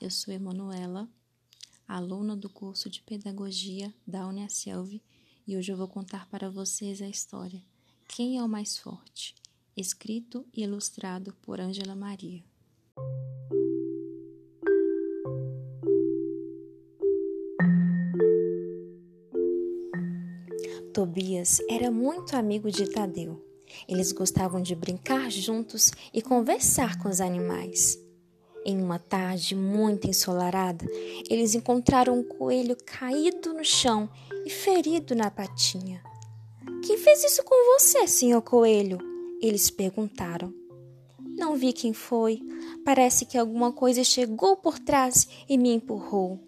Eu 0.00 0.08
sou 0.10 0.32
Emanuela, 0.32 1.06
aluna 1.86 2.34
do 2.34 2.48
curso 2.48 2.88
de 2.88 3.02
Pedagogia 3.02 3.92
da 4.06 4.26
Uniaselv 4.26 4.98
e 5.46 5.56
hoje 5.58 5.70
eu 5.70 5.76
vou 5.76 5.86
contar 5.86 6.26
para 6.30 6.48
vocês 6.48 7.02
a 7.02 7.08
história 7.08 7.62
Quem 8.08 8.38
é 8.38 8.42
o 8.42 8.48
Mais 8.48 8.78
Forte? 8.78 9.34
escrito 9.76 10.46
e 10.54 10.62
ilustrado 10.62 11.34
por 11.42 11.60
Ângela 11.60 11.94
Maria. 11.94 12.42
Tobias 20.94 21.60
era 21.68 21.90
muito 21.90 22.34
amigo 22.36 22.70
de 22.70 22.90
Tadeu. 22.90 23.46
Eles 23.86 24.12
gostavam 24.12 24.62
de 24.62 24.74
brincar 24.74 25.30
juntos 25.30 25.92
e 26.10 26.22
conversar 26.22 26.98
com 26.98 27.10
os 27.10 27.20
animais. 27.20 27.98
Em 28.64 28.82
uma 28.82 28.98
tarde 28.98 29.54
muito 29.54 30.06
ensolarada, 30.06 30.84
eles 31.30 31.54
encontraram 31.54 32.18
um 32.18 32.22
coelho 32.22 32.76
caído 32.84 33.54
no 33.54 33.64
chão 33.64 34.08
e 34.44 34.50
ferido 34.50 35.14
na 35.14 35.30
patinha. 35.30 36.02
Quem 36.84 36.98
fez 36.98 37.24
isso 37.24 37.42
com 37.42 37.74
você, 37.74 38.06
senhor 38.06 38.42
coelho? 38.42 38.98
Eles 39.40 39.70
perguntaram. 39.70 40.52
Não 41.18 41.56
vi 41.56 41.72
quem 41.72 41.94
foi. 41.94 42.40
Parece 42.84 43.24
que 43.24 43.38
alguma 43.38 43.72
coisa 43.72 44.04
chegou 44.04 44.56
por 44.56 44.78
trás 44.78 45.26
e 45.48 45.56
me 45.56 45.72
empurrou. 45.72 46.38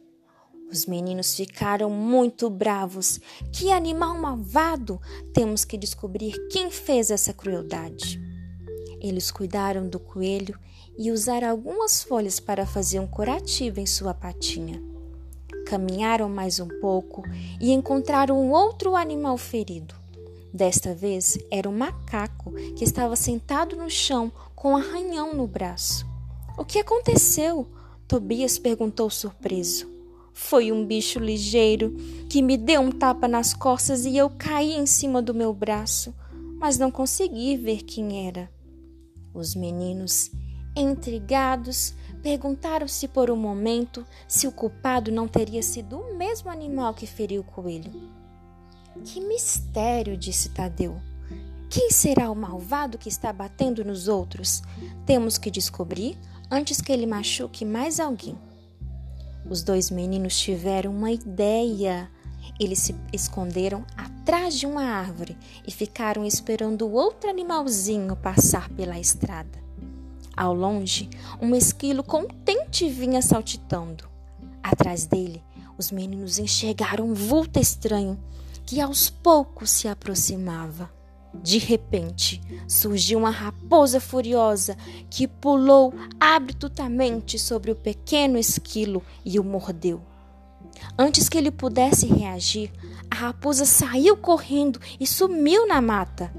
Os 0.70 0.84
meninos 0.84 1.34
ficaram 1.34 1.88
muito 1.88 2.50
bravos. 2.50 3.18
Que 3.52 3.72
animal 3.72 4.18
malvado! 4.18 5.00
Temos 5.32 5.64
que 5.64 5.78
descobrir 5.78 6.34
quem 6.48 6.70
fez 6.70 7.10
essa 7.10 7.32
crueldade. 7.32 8.20
Eles 9.00 9.30
cuidaram 9.30 9.88
do 9.88 9.98
coelho 9.98 10.58
e 10.96 11.10
usaram 11.10 11.50
algumas 11.50 12.02
folhas 12.02 12.38
para 12.40 12.66
fazer 12.66 13.00
um 13.00 13.06
curativo 13.06 13.80
em 13.80 13.86
sua 13.86 14.14
patinha. 14.14 14.82
Caminharam 15.66 16.28
mais 16.28 16.60
um 16.60 16.68
pouco 16.80 17.22
e 17.60 17.72
encontraram 17.72 18.38
um 18.38 18.50
outro 18.52 18.94
animal 18.94 19.38
ferido. 19.38 19.94
Desta 20.52 20.94
vez 20.94 21.38
era 21.50 21.68
um 21.68 21.76
macaco 21.76 22.52
que 22.76 22.84
estava 22.84 23.16
sentado 23.16 23.74
no 23.76 23.88
chão 23.88 24.30
com 24.54 24.72
um 24.72 24.76
arranhão 24.76 25.34
no 25.34 25.46
braço. 25.46 26.06
O 26.58 26.64
que 26.64 26.78
aconteceu? 26.78 27.66
Tobias 28.06 28.58
perguntou 28.58 29.08
surpreso. 29.08 29.90
Foi 30.34 30.70
um 30.70 30.84
bicho 30.84 31.18
ligeiro 31.18 31.94
que 32.28 32.42
me 32.42 32.56
deu 32.56 32.82
um 32.82 32.90
tapa 32.90 33.26
nas 33.26 33.54
costas 33.54 34.04
e 34.04 34.16
eu 34.16 34.28
caí 34.28 34.72
em 34.72 34.86
cima 34.86 35.22
do 35.22 35.32
meu 35.32 35.54
braço, 35.54 36.14
mas 36.58 36.78
não 36.78 36.90
consegui 36.90 37.56
ver 37.56 37.82
quem 37.82 38.28
era. 38.28 38.50
Os 39.32 39.54
meninos 39.54 40.30
Intrigados, 40.74 41.94
perguntaram-se 42.22 43.06
por 43.08 43.30
um 43.30 43.36
momento 43.36 44.06
se 44.26 44.46
o 44.46 44.52
culpado 44.52 45.12
não 45.12 45.28
teria 45.28 45.62
sido 45.62 45.98
o 45.98 46.16
mesmo 46.16 46.50
animal 46.50 46.94
que 46.94 47.06
feriu 47.06 47.42
o 47.42 47.44
coelho. 47.44 47.92
Que 49.04 49.20
mistério, 49.20 50.16
disse 50.16 50.48
Tadeu. 50.50 51.00
Quem 51.68 51.90
será 51.90 52.30
o 52.30 52.36
malvado 52.36 52.98
que 52.98 53.08
está 53.08 53.32
batendo 53.32 53.84
nos 53.84 54.08
outros? 54.08 54.62
Temos 55.06 55.38
que 55.38 55.50
descobrir 55.50 56.18
antes 56.50 56.80
que 56.80 56.92
ele 56.92 57.06
machuque 57.06 57.64
mais 57.64 57.98
alguém. 57.98 58.38
Os 59.48 59.62
dois 59.62 59.90
meninos 59.90 60.38
tiveram 60.38 60.90
uma 60.90 61.10
ideia. 61.10 62.10
Eles 62.60 62.78
se 62.78 62.94
esconderam 63.12 63.84
atrás 63.96 64.58
de 64.58 64.66
uma 64.66 64.84
árvore 64.84 65.36
e 65.66 65.70
ficaram 65.72 66.24
esperando 66.24 66.90
outro 66.90 67.28
animalzinho 67.28 68.14
passar 68.16 68.68
pela 68.70 68.98
estrada. 68.98 69.62
Ao 70.36 70.54
longe, 70.54 71.10
um 71.40 71.54
esquilo 71.54 72.02
contente 72.02 72.88
vinha 72.88 73.20
saltitando. 73.20 74.08
Atrás 74.62 75.06
dele, 75.06 75.42
os 75.76 75.90
meninos 75.90 76.38
enxergaram 76.38 77.10
um 77.10 77.14
vulto 77.14 77.58
estranho 77.58 78.18
que 78.64 78.80
aos 78.80 79.10
poucos 79.10 79.70
se 79.70 79.88
aproximava. 79.88 80.90
De 81.34 81.58
repente, 81.58 82.40
surgiu 82.68 83.18
uma 83.18 83.30
raposa 83.30 83.98
furiosa 84.00 84.76
que 85.10 85.26
pulou 85.26 85.94
abruptamente 86.20 87.38
sobre 87.38 87.70
o 87.70 87.76
pequeno 87.76 88.38
esquilo 88.38 89.02
e 89.24 89.38
o 89.38 89.44
mordeu. 89.44 90.02
Antes 90.98 91.28
que 91.28 91.38
ele 91.38 91.50
pudesse 91.50 92.06
reagir, 92.06 92.70
a 93.10 93.14
raposa 93.14 93.64
saiu 93.64 94.16
correndo 94.16 94.80
e 95.00 95.06
sumiu 95.06 95.66
na 95.66 95.80
mata. 95.80 96.32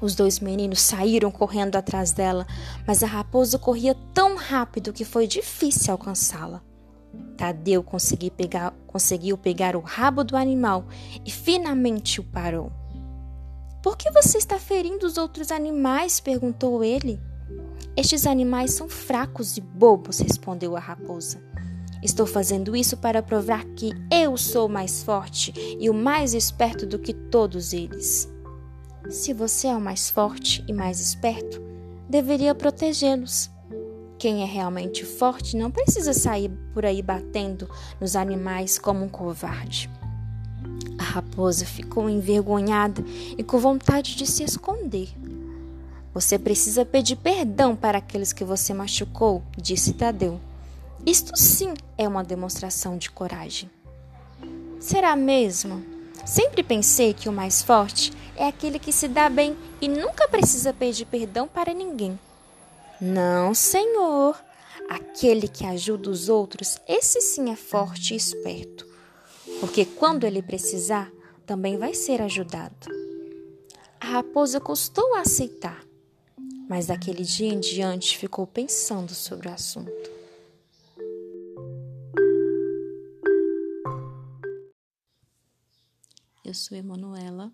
Os 0.00 0.14
dois 0.14 0.38
meninos 0.38 0.80
saíram 0.80 1.30
correndo 1.30 1.76
atrás 1.76 2.12
dela, 2.12 2.46
mas 2.86 3.02
a 3.02 3.06
raposa 3.06 3.58
corria 3.58 3.96
tão 4.14 4.36
rápido 4.36 4.92
que 4.92 5.04
foi 5.04 5.26
difícil 5.26 5.92
alcançá-la. 5.92 6.62
Tadeu 7.36 7.82
conseguiu 7.82 8.30
pegar, 8.30 8.72
conseguiu 8.86 9.36
pegar 9.36 9.74
o 9.74 9.80
rabo 9.80 10.22
do 10.22 10.36
animal 10.36 10.86
e 11.24 11.30
finalmente 11.30 12.20
o 12.20 12.24
parou. 12.24 12.70
Por 13.82 13.96
que 13.96 14.10
você 14.10 14.38
está 14.38 14.58
ferindo 14.58 15.06
os 15.06 15.16
outros 15.16 15.50
animais? 15.50 16.20
perguntou 16.20 16.84
ele. 16.84 17.20
Estes 17.96 18.26
animais 18.26 18.72
são 18.72 18.88
fracos 18.88 19.56
e 19.56 19.60
bobos, 19.60 20.20
respondeu 20.20 20.76
a 20.76 20.80
raposa. 20.80 21.40
Estou 22.02 22.26
fazendo 22.26 22.76
isso 22.76 22.96
para 22.96 23.22
provar 23.22 23.64
que 23.64 23.92
eu 24.12 24.36
sou 24.36 24.68
mais 24.68 25.02
forte 25.02 25.52
e 25.80 25.90
o 25.90 25.94
mais 25.94 26.34
esperto 26.34 26.86
do 26.86 26.98
que 26.98 27.12
todos 27.12 27.72
eles. 27.72 28.28
Se 29.08 29.32
você 29.32 29.68
é 29.68 29.76
o 29.76 29.80
mais 29.80 30.10
forte 30.10 30.64
e 30.68 30.72
mais 30.72 31.00
esperto, 31.00 31.62
deveria 32.08 32.54
protegê-los. 32.54 33.50
Quem 34.18 34.42
é 34.42 34.46
realmente 34.46 35.04
forte 35.04 35.56
não 35.56 35.70
precisa 35.70 36.12
sair 36.12 36.50
por 36.74 36.84
aí 36.84 37.00
batendo 37.00 37.70
nos 38.00 38.16
animais 38.16 38.78
como 38.78 39.04
um 39.04 39.08
covarde. 39.08 39.88
A 40.98 41.04
raposa 41.04 41.64
ficou 41.64 42.10
envergonhada 42.10 43.02
e 43.36 43.42
com 43.44 43.58
vontade 43.58 44.16
de 44.16 44.26
se 44.26 44.42
esconder. 44.42 45.08
Você 46.12 46.38
precisa 46.38 46.84
pedir 46.84 47.16
perdão 47.16 47.76
para 47.76 47.98
aqueles 47.98 48.32
que 48.32 48.42
você 48.42 48.74
machucou, 48.74 49.42
disse 49.56 49.92
Tadeu. 49.92 50.40
Isto 51.06 51.38
sim 51.38 51.74
é 51.96 52.08
uma 52.08 52.24
demonstração 52.24 52.98
de 52.98 53.10
coragem. 53.10 53.70
Será 54.80 55.14
mesmo? 55.14 55.97
Sempre 56.24 56.62
pensei 56.62 57.14
que 57.14 57.28
o 57.28 57.32
mais 57.32 57.62
forte 57.62 58.12
é 58.36 58.46
aquele 58.46 58.78
que 58.78 58.92
se 58.92 59.08
dá 59.08 59.28
bem 59.28 59.56
e 59.80 59.88
nunca 59.88 60.28
precisa 60.28 60.72
pedir 60.72 61.06
perdão 61.06 61.48
para 61.48 61.74
ninguém. 61.74 62.18
Não, 63.00 63.54
senhor. 63.54 64.38
Aquele 64.88 65.48
que 65.48 65.66
ajuda 65.66 66.08
os 66.08 66.28
outros, 66.28 66.78
esse 66.88 67.20
sim 67.20 67.50
é 67.50 67.56
forte 67.56 68.14
e 68.14 68.16
esperto. 68.16 68.86
Porque 69.60 69.84
quando 69.84 70.24
ele 70.24 70.42
precisar, 70.42 71.10
também 71.44 71.76
vai 71.76 71.94
ser 71.94 72.22
ajudado. 72.22 72.86
A 74.00 74.06
raposa 74.06 74.60
custou 74.60 75.14
a 75.14 75.20
aceitar, 75.20 75.84
mas 76.68 76.86
daquele 76.86 77.24
dia 77.24 77.52
em 77.52 77.58
diante 77.58 78.16
ficou 78.16 78.46
pensando 78.46 79.14
sobre 79.14 79.48
o 79.48 79.52
assunto. 79.52 80.17
Eu 86.48 86.54
sou 86.54 86.78
Emanuela, 86.78 87.52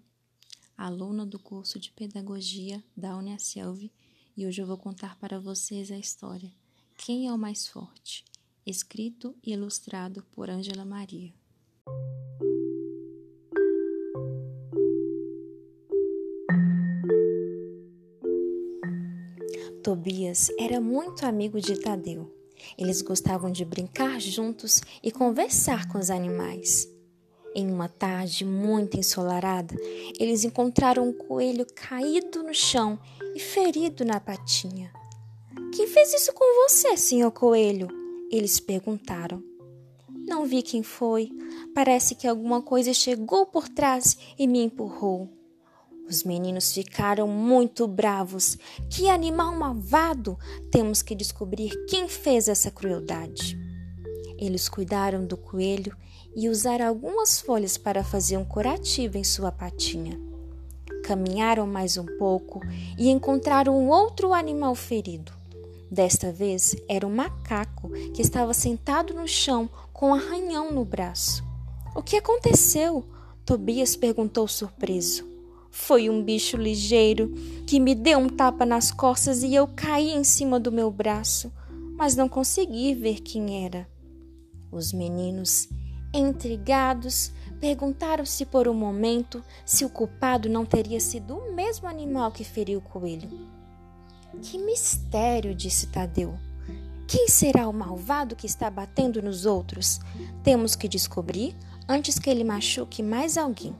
aluna 0.79 1.27
do 1.27 1.37
curso 1.37 1.81
de 1.81 1.91
Pedagogia 1.91 2.81
da 2.97 3.17
Uniaselv 3.17 3.91
e 4.37 4.47
hoje 4.47 4.63
eu 4.63 4.67
vou 4.69 4.79
contar 4.79 5.19
para 5.19 5.41
vocês 5.41 5.91
a 5.91 5.99
história 5.99 6.53
Quem 6.97 7.27
é 7.27 7.33
o 7.33 7.37
Mais 7.37 7.67
Forte? 7.67 8.25
escrito 8.65 9.35
e 9.43 9.53
ilustrado 9.53 10.25
por 10.31 10.49
Ângela 10.49 10.85
Maria. 10.85 11.35
Tobias 19.83 20.51
era 20.57 20.81
muito 20.81 21.27
amigo 21.27 21.61
de 21.61 21.81
Tadeu. 21.81 22.33
Eles 22.79 23.03
gostavam 23.03 23.51
de 23.51 23.65
brincar 23.65 24.21
juntos 24.21 24.81
e 25.03 25.11
conversar 25.11 25.89
com 25.89 25.99
os 25.99 26.11
animais. 26.11 26.94
Em 27.57 27.71
uma 27.71 27.89
tarde 27.89 28.45
muito 28.45 28.99
ensolarada, 28.99 29.77
eles 30.19 30.45
encontraram 30.45 31.09
um 31.09 31.13
coelho 31.13 31.65
caído 31.73 32.43
no 32.43 32.53
chão 32.53 32.99
e 33.33 33.39
ferido 33.39 34.05
na 34.05 34.19
patinha. 34.19 34.93
Quem 35.73 35.87
fez 35.87 36.13
isso 36.15 36.33
com 36.33 36.69
você, 36.69 36.97
senhor 36.97 37.31
coelho? 37.31 37.87
Eles 38.29 38.59
perguntaram. 38.59 39.41
Não 40.27 40.47
vi 40.47 40.63
quem 40.63 40.83
foi. 40.83 41.31
Parece 41.73 42.17
que 42.17 42.27
alguma 42.27 42.61
coisa 42.61 42.93
chegou 42.93 43.47
por 43.47 43.69
trás 43.69 44.19
e 44.37 44.49
me 44.49 44.65
empurrou. 44.65 45.29
Os 46.09 46.25
meninos 46.25 46.73
ficaram 46.73 47.29
muito 47.29 47.87
bravos. 47.87 48.59
Que 48.91 49.09
animal 49.09 49.55
malvado! 49.55 50.37
Temos 50.73 51.03
que 51.03 51.15
descobrir 51.15 51.71
quem 51.87 52.09
fez 52.09 52.49
essa 52.49 52.71
crueldade. 52.71 53.57
Eles 54.39 54.69
cuidaram 54.69 55.25
do 55.25 55.37
coelho 55.37 55.97
e 56.37 56.49
usaram 56.49 56.87
algumas 56.87 57.41
folhas 57.41 57.77
para 57.77 58.05
fazer 58.05 58.37
um 58.37 58.45
curativo 58.45 59.17
em 59.17 59.25
sua 59.25 59.53
patinha. 59.53 60.19
Caminharam 61.05 61.67
mais 61.67 61.97
um 61.97 62.07
pouco 62.19 62.61
e 62.99 63.11
encontraram 63.11 63.77
um 63.77 63.89
outro 63.89 64.33
animal 64.33 64.75
ferido. 64.75 65.33
Desta 65.91 66.33
vez 66.33 66.75
era 66.89 67.07
um 67.07 67.15
macaco 67.15 67.91
que 68.15 68.23
estava 68.23 68.55
sentado 68.55 69.15
no 69.15 69.29
chão 69.29 69.69
com 69.93 70.11
um 70.11 70.15
arranhão 70.15 70.73
no 70.73 70.85
braço. 70.85 71.45
O 71.95 72.03
que 72.03 72.17
aconteceu? 72.17 73.05
Tobias 73.45 73.95
perguntou 73.95 74.49
surpreso. 74.49 75.25
Foi 75.71 76.09
um 76.09 76.23
bicho 76.23 76.57
ligeiro 76.57 77.35
que 77.67 77.79
me 77.79 77.95
deu 77.95 78.19
um 78.19 78.29
tapa 78.29 78.65
nas 78.65 78.91
costas 78.91 79.43
e 79.43 79.55
eu 79.55 79.69
caí 79.69 80.11
em 80.11 80.25
cima 80.25 80.59
do 80.59 80.73
meu 80.73 80.91
braço, 80.91 81.53
mas 81.97 82.17
não 82.17 82.29
consegui 82.29 82.95
ver 82.95 83.21
quem 83.21 83.65
era. 83.65 83.87
Os 84.73 84.93
meninos, 84.93 85.69
intrigados, 86.19 87.33
perguntaram-se 87.61 88.47
por 88.47 88.69
um 88.69 88.75
momento 88.75 89.43
se 89.65 89.85
o 89.85 89.91
culpado 89.91 90.49
não 90.49 90.65
teria 90.65 91.01
sido 91.01 91.37
o 91.37 91.55
mesmo 91.55 91.89
animal 91.89 92.31
que 92.31 92.45
feriu 92.45 92.79
o 92.79 92.83
coelho. 92.83 93.29
Que 94.43 94.59
mistério, 94.59 95.55
disse 95.55 95.89
Tadeu. 95.89 96.39
Quem 97.07 97.29
será 97.29 97.69
o 97.69 97.73
malvado 97.73 98.35
que 98.35 98.47
está 98.47 98.71
batendo 98.71 99.21
nos 99.21 99.45
outros? 99.45 100.01
Temos 100.43 100.75
que 100.75 100.89
descobrir 100.89 101.55
antes 101.89 102.19
que 102.19 102.31
ele 102.31 102.45
machuque 102.45 103.03
mais 103.03 103.37
alguém. 103.37 103.75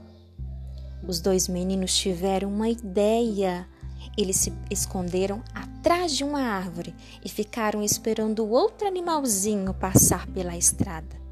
Os 1.07 1.21
dois 1.21 1.49
meninos 1.49 1.97
tiveram 1.97 2.49
uma 2.49 2.69
ideia. 2.69 3.69
Eles 4.17 4.37
se 4.37 4.53
esconderam 4.71 5.43
atrás 5.55 6.13
de 6.13 6.23
uma 6.23 6.41
árvore 6.41 6.95
e 7.25 7.29
ficaram 7.29 7.83
esperando 7.83 8.49
outro 8.49 8.87
animalzinho 8.87 9.73
passar 9.75 10.27
pela 10.29 10.57
estrada. 10.57 11.24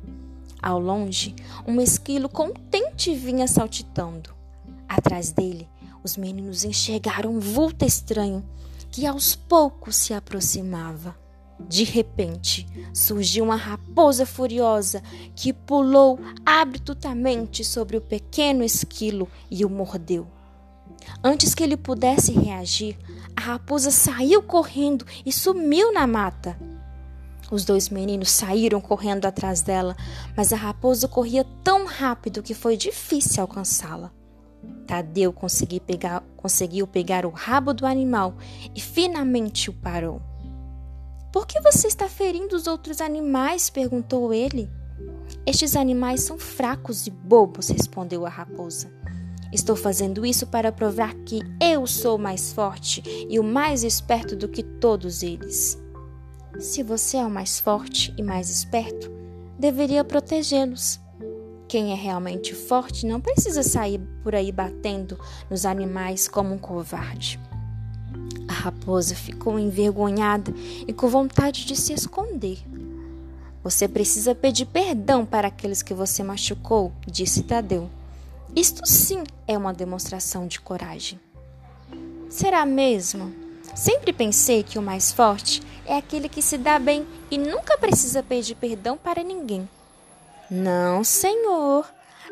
Ao 0.63 0.79
longe, 0.79 1.35
um 1.67 1.81
esquilo 1.81 2.29
contente 2.29 3.13
vinha 3.15 3.49
saltitando. 3.49 4.33
Atrás 4.89 5.33
dele, 5.33 5.69
os 6.05 6.17
meninos 6.17 6.63
enxergaram 6.63 7.35
um 7.35 7.41
vulto 7.41 7.85
estranho 7.85 8.45
que 8.89 9.05
aos 9.05 9.35
poucos 9.35 9.97
se 9.97 10.15
aproximava. 10.15 11.17
De 11.69 11.83
repente, 11.83 12.67
surgiu 12.95 13.45
uma 13.45 13.57
raposa 13.57 14.25
furiosa 14.25 15.03
que 15.35 15.53
pulou 15.53 16.19
abruptamente 16.47 17.65
sobre 17.65 17.97
o 17.97 18.01
pequeno 18.01 18.63
esquilo 18.63 19.29
e 19.51 19.65
o 19.65 19.71
mordeu. 19.71 20.29
Antes 21.25 21.55
que 21.55 21.63
ele 21.63 21.77
pudesse 21.77 22.33
reagir, 22.33 22.97
a 23.37 23.41
raposa 23.41 23.91
saiu 23.91 24.43
correndo 24.43 25.05
e 25.27 25.33
sumiu 25.33 25.93
na 25.93 26.07
mata. 26.07 26.57
Os 27.53 27.67
dois 27.67 27.91
meninos 27.91 28.31
saíram 28.31 28.81
correndo 28.81 29.27
atrás 29.27 29.61
dela, 29.61 29.95
mas 30.35 30.55
a 30.55 30.57
raposa 30.57 31.07
corria 31.07 31.45
tão 31.63 31.85
rápido 31.85 32.43
que 32.43 32.55
foi 32.55 32.79
difícil 32.79 33.43
alcançá-la. 33.43 34.11
Tadeu 34.87 35.35
conseguiu 35.35 35.83
pegar, 35.83 36.25
conseguiu 36.35 36.87
pegar 36.87 37.27
o 37.27 37.29
rabo 37.29 37.75
do 37.75 37.85
animal 37.85 38.39
e 38.75 38.81
finalmente 38.81 39.69
o 39.69 39.75
parou. 39.75 40.23
Por 41.31 41.47
que 41.47 41.61
você 41.61 41.89
está 41.89 42.09
ferindo 42.09 42.57
os 42.57 42.67
outros 42.67 43.03
animais? 43.03 43.69
perguntou 43.69 44.33
ele. 44.33 44.71
Estes 45.45 45.77
animais 45.77 46.23
são 46.23 46.39
fracos 46.39 47.07
e 47.07 47.11
bobos, 47.11 47.69
respondeu 47.69 48.25
a 48.25 48.31
raposa. 48.31 48.91
Estou 49.53 49.77
fazendo 49.77 50.25
isso 50.25 50.47
para 50.47 50.73
provar 50.73 51.13
que 51.27 51.41
eu 51.61 51.87
sou 51.87 52.17
mais 52.17 52.51
forte 52.51 53.03
e 53.29 53.39
o 53.39 53.45
mais 53.45 53.85
esperto 53.85 54.35
do 54.35 54.49
que 54.49 54.63
todos 54.63 55.23
eles. 55.23 55.82
Se 56.59 56.83
você 56.83 57.17
é 57.17 57.25
o 57.25 57.31
mais 57.31 57.59
forte 57.59 58.15
e 58.17 58.23
mais 58.23 58.51
esperto, 58.51 59.11
deveria 59.59 60.05
protegê-los. 60.05 61.01
Quem 61.69 61.93
é 61.93 61.95
realmente 61.95 62.55
forte 62.55 63.07
não 63.07 63.21
precisa 63.21 63.63
sair 63.63 64.01
por 64.23 64.35
aí 64.35 64.53
batendo 64.53 65.19
nos 65.51 65.65
animais 65.65 66.29
como 66.29 66.55
um 66.55 66.59
covarde. 66.59 67.41
A 68.47 68.53
raposa 68.53 69.15
ficou 69.15 69.59
envergonhada 69.59 70.53
e 70.87 70.93
com 70.93 71.09
vontade 71.09 71.65
de 71.65 71.75
se 71.75 71.95
esconder. 71.95 72.59
Você 73.65 73.89
precisa 73.89 74.35
pedir 74.35 74.67
perdão 74.67 75.25
para 75.25 75.49
aqueles 75.49 75.83
que 75.83 75.95
você 75.95 76.23
machucou, 76.23 76.93
disse 77.07 77.45
Tadeu. 77.45 77.89
Isto 78.55 78.83
sim 78.85 79.25
é 79.47 79.57
uma 79.57 79.73
demonstração 79.73 80.47
de 80.47 80.61
coragem. 80.61 81.19
Será 82.29 82.67
mesmo? 82.67 83.42
Sempre 83.75 84.13
pensei 84.13 84.63
que 84.63 84.79
o 84.79 84.83
mais 84.83 85.13
forte 85.13 85.63
é 85.85 85.97
aquele 85.97 86.29
que 86.29 86.43
se 86.43 86.59
dá 86.59 86.79
bem 86.79 87.07
e 87.31 87.39
nunca 87.39 87.79
precisa 87.79 88.23
pedir 88.23 88.55
perdão 88.55 88.97
para 88.97 89.23
ninguém. 89.23 89.69
Não, 90.51 91.03
senhor. 91.03 91.87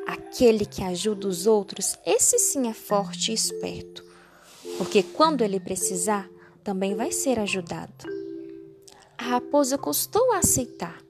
Aquele 0.06 0.64
que 0.64 0.82
ajuda 0.82 1.26
os 1.26 1.46
outros, 1.46 1.96
esse 2.06 2.38
sim 2.38 2.68
é 2.68 2.74
forte 2.74 3.30
e 3.30 3.34
esperto 3.34 4.10
porque 4.80 5.02
quando 5.02 5.42
ele 5.42 5.60
precisar, 5.60 6.26
também 6.64 6.94
vai 6.94 7.12
ser 7.12 7.38
ajudado. 7.38 7.92
A 9.18 9.24
raposa 9.24 9.76
custou 9.76 10.32
a 10.32 10.38
aceitar, 10.38 11.02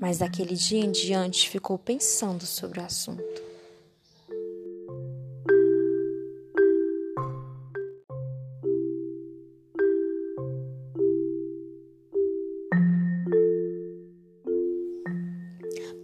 mas 0.00 0.18
daquele 0.18 0.54
dia 0.54 0.78
em 0.78 0.92
diante 0.92 1.50
ficou 1.50 1.76
pensando 1.76 2.46
sobre 2.46 2.78
o 2.78 2.84
assunto. 2.84 3.43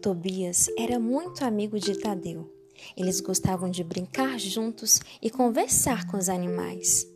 Tobias 0.01 0.69
era 0.79 0.99
muito 0.99 1.45
amigo 1.45 1.79
de 1.79 1.99
Tadeu. 1.99 2.51
Eles 2.97 3.21
gostavam 3.21 3.71
de 3.71 3.85
brincar 3.85 4.39
juntos 4.39 4.99
e 5.21 5.29
conversar 5.29 6.07
com 6.07 6.17
os 6.17 6.31
animais. 6.31 7.07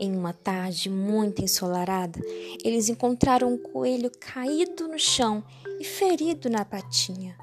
Em 0.00 0.14
uma 0.14 0.32
tarde 0.32 0.90
muito 0.90 1.42
ensolarada, 1.42 2.20
eles 2.64 2.88
encontraram 2.88 3.54
um 3.54 3.58
coelho 3.58 4.10
caído 4.18 4.88
no 4.88 4.98
chão 4.98 5.42
e 5.78 5.84
ferido 5.84 6.50
na 6.50 6.64
patinha. 6.64 7.36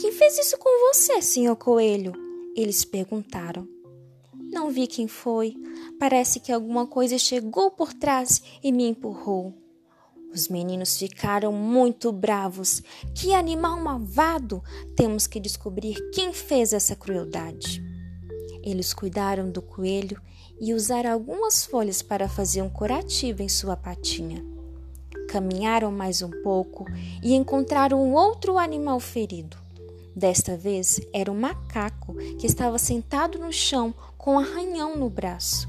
Quem 0.00 0.12
fez 0.12 0.38
isso 0.38 0.56
com 0.56 0.88
você, 0.88 1.20
senhor 1.20 1.56
coelho? 1.56 2.12
Eles 2.54 2.84
perguntaram. 2.84 3.68
Não 4.32 4.70
vi 4.70 4.86
quem 4.86 5.08
foi. 5.08 5.54
Parece 5.98 6.38
que 6.38 6.52
alguma 6.52 6.86
coisa 6.86 7.18
chegou 7.18 7.72
por 7.72 7.92
trás 7.92 8.42
e 8.62 8.70
me 8.70 8.88
empurrou. 8.88 9.65
Os 10.36 10.48
meninos 10.48 10.98
ficaram 10.98 11.50
muito 11.50 12.12
bravos. 12.12 12.82
Que 13.14 13.32
animal 13.32 13.80
malvado! 13.80 14.62
Temos 14.94 15.26
que 15.26 15.40
descobrir 15.40 15.94
quem 16.10 16.30
fez 16.30 16.74
essa 16.74 16.94
crueldade. 16.94 17.82
Eles 18.62 18.92
cuidaram 18.92 19.50
do 19.50 19.62
coelho 19.62 20.20
e 20.60 20.74
usaram 20.74 21.10
algumas 21.10 21.64
folhas 21.64 22.02
para 22.02 22.28
fazer 22.28 22.60
um 22.60 22.68
curativo 22.68 23.42
em 23.42 23.48
sua 23.48 23.78
patinha. 23.78 24.44
Caminharam 25.26 25.90
mais 25.90 26.20
um 26.20 26.30
pouco 26.42 26.84
e 27.22 27.32
encontraram 27.32 28.04
um 28.04 28.12
outro 28.12 28.58
animal 28.58 29.00
ferido. 29.00 29.56
Desta 30.14 30.54
vez 30.54 31.00
era 31.14 31.32
um 31.32 31.40
macaco 31.40 32.12
que 32.38 32.46
estava 32.46 32.76
sentado 32.76 33.38
no 33.38 33.50
chão 33.50 33.94
com 34.18 34.34
um 34.34 34.38
arranhão 34.38 34.98
no 34.98 35.08
braço. 35.08 35.66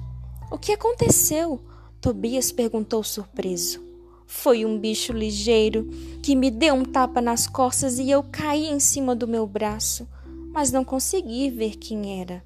O 0.51 0.57
que 0.57 0.73
aconteceu? 0.73 1.61
Tobias 2.01 2.51
perguntou 2.51 3.01
surpreso. 3.01 3.86
Foi 4.27 4.65
um 4.65 4.77
bicho 4.77 5.13
ligeiro 5.13 5.89
que 6.21 6.35
me 6.35 6.51
deu 6.51 6.75
um 6.75 6.83
tapa 6.83 7.21
nas 7.21 7.47
costas 7.47 7.97
e 7.97 8.11
eu 8.11 8.21
caí 8.21 8.67
em 8.67 8.79
cima 8.79 9.15
do 9.15 9.25
meu 9.25 9.47
braço, 9.47 10.05
mas 10.51 10.69
não 10.69 10.83
consegui 10.83 11.49
ver 11.49 11.77
quem 11.77 12.21
era. 12.21 12.43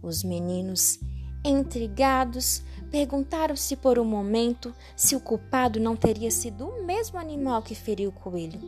Os 0.00 0.22
meninos, 0.22 1.00
intrigados, 1.44 2.62
perguntaram-se 2.88 3.74
por 3.74 3.98
um 3.98 4.04
momento 4.04 4.72
se 4.94 5.16
o 5.16 5.20
culpado 5.20 5.80
não 5.80 5.96
teria 5.96 6.30
sido 6.30 6.68
o 6.68 6.86
mesmo 6.86 7.18
animal 7.18 7.62
que 7.62 7.74
feriu 7.74 8.10
o 8.10 8.12
coelho. 8.12 8.60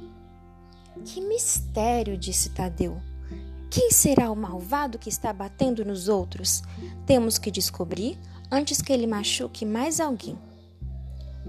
Que 1.05 1.21
mistério, 1.21 2.19
disse 2.19 2.51
Tadeu. 2.51 3.01
Quem 3.71 3.91
será 3.91 4.31
o 4.31 4.37
malvado 4.37 4.99
que 4.99 5.09
está 5.09 5.33
batendo 5.33 5.85
nos 5.85 6.09
outros? 6.09 6.63
Temos 7.07 7.39
que 7.39 7.51
descobrir 7.51 8.19
antes 8.51 8.81
que 8.83 8.93
ele 8.93 9.07
machuque 9.07 9.65
mais 9.65 10.01
alguém. 10.01 10.39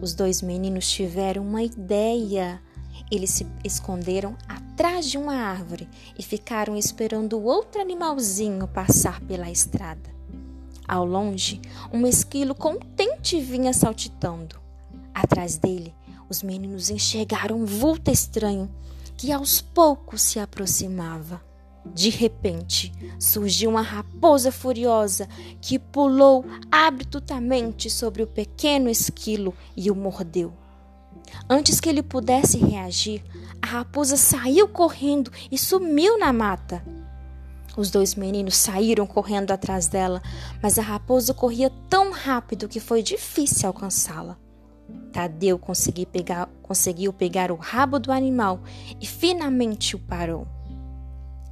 Os 0.01 0.13
dois 0.13 0.41
meninos 0.41 0.89
tiveram 0.89 1.43
uma 1.43 1.63
ideia. 1.63 2.61
Eles 3.11 3.29
se 3.29 3.47
esconderam 3.63 4.35
atrás 4.47 5.09
de 5.09 5.17
uma 5.17 5.35
árvore 5.35 5.87
e 6.17 6.23
ficaram 6.23 6.75
esperando 6.75 7.41
outro 7.41 7.79
animalzinho 7.79 8.67
passar 8.67 9.21
pela 9.21 9.49
estrada. 9.49 10.13
Ao 10.87 11.05
longe, 11.05 11.61
um 11.91 12.05
esquilo 12.05 12.53
contente 12.53 13.39
vinha 13.39 13.73
saltitando. 13.73 14.59
Atrás 15.13 15.57
dele, 15.57 15.93
os 16.29 16.43
meninos 16.43 16.89
enxergaram 16.89 17.61
um 17.61 17.65
vulto 17.65 18.11
estranho 18.11 18.69
que 19.17 19.31
aos 19.31 19.61
poucos 19.61 20.21
se 20.21 20.39
aproximava. 20.39 21.41
De 21.93 22.09
repente, 22.09 22.91
surgiu 23.19 23.69
uma 23.69 23.81
raposa 23.81 24.51
furiosa 24.51 25.27
que 25.61 25.79
pulou 25.79 26.45
abruptamente 26.71 27.89
sobre 27.89 28.23
o 28.23 28.27
pequeno 28.27 28.89
esquilo 28.89 29.53
e 29.77 29.89
o 29.89 29.95
mordeu. 29.95 30.53
Antes 31.49 31.79
que 31.79 31.89
ele 31.89 32.03
pudesse 32.03 32.57
reagir, 32.57 33.23
a 33.61 33.67
raposa 33.67 34.17
saiu 34.17 34.67
correndo 34.67 35.31
e 35.51 35.57
sumiu 35.57 36.17
na 36.17 36.31
mata. 36.33 36.83
Os 37.77 37.91
dois 37.91 38.15
meninos 38.15 38.55
saíram 38.55 39.05
correndo 39.05 39.51
atrás 39.51 39.87
dela, 39.87 40.21
mas 40.61 40.79
a 40.79 40.81
raposa 40.81 41.33
corria 41.33 41.69
tão 41.89 42.11
rápido 42.11 42.69
que 42.69 42.79
foi 42.79 43.03
difícil 43.03 43.67
alcançá-la. 43.67 44.37
Tadeu 45.11 45.57
conseguiu 45.57 46.05
pegar, 46.05 46.47
conseguiu 46.61 47.11
pegar 47.11 47.51
o 47.51 47.55
rabo 47.55 47.99
do 47.99 48.11
animal 48.11 48.61
e 48.99 49.05
finalmente 49.05 49.95
o 49.95 49.99
parou. 49.99 50.47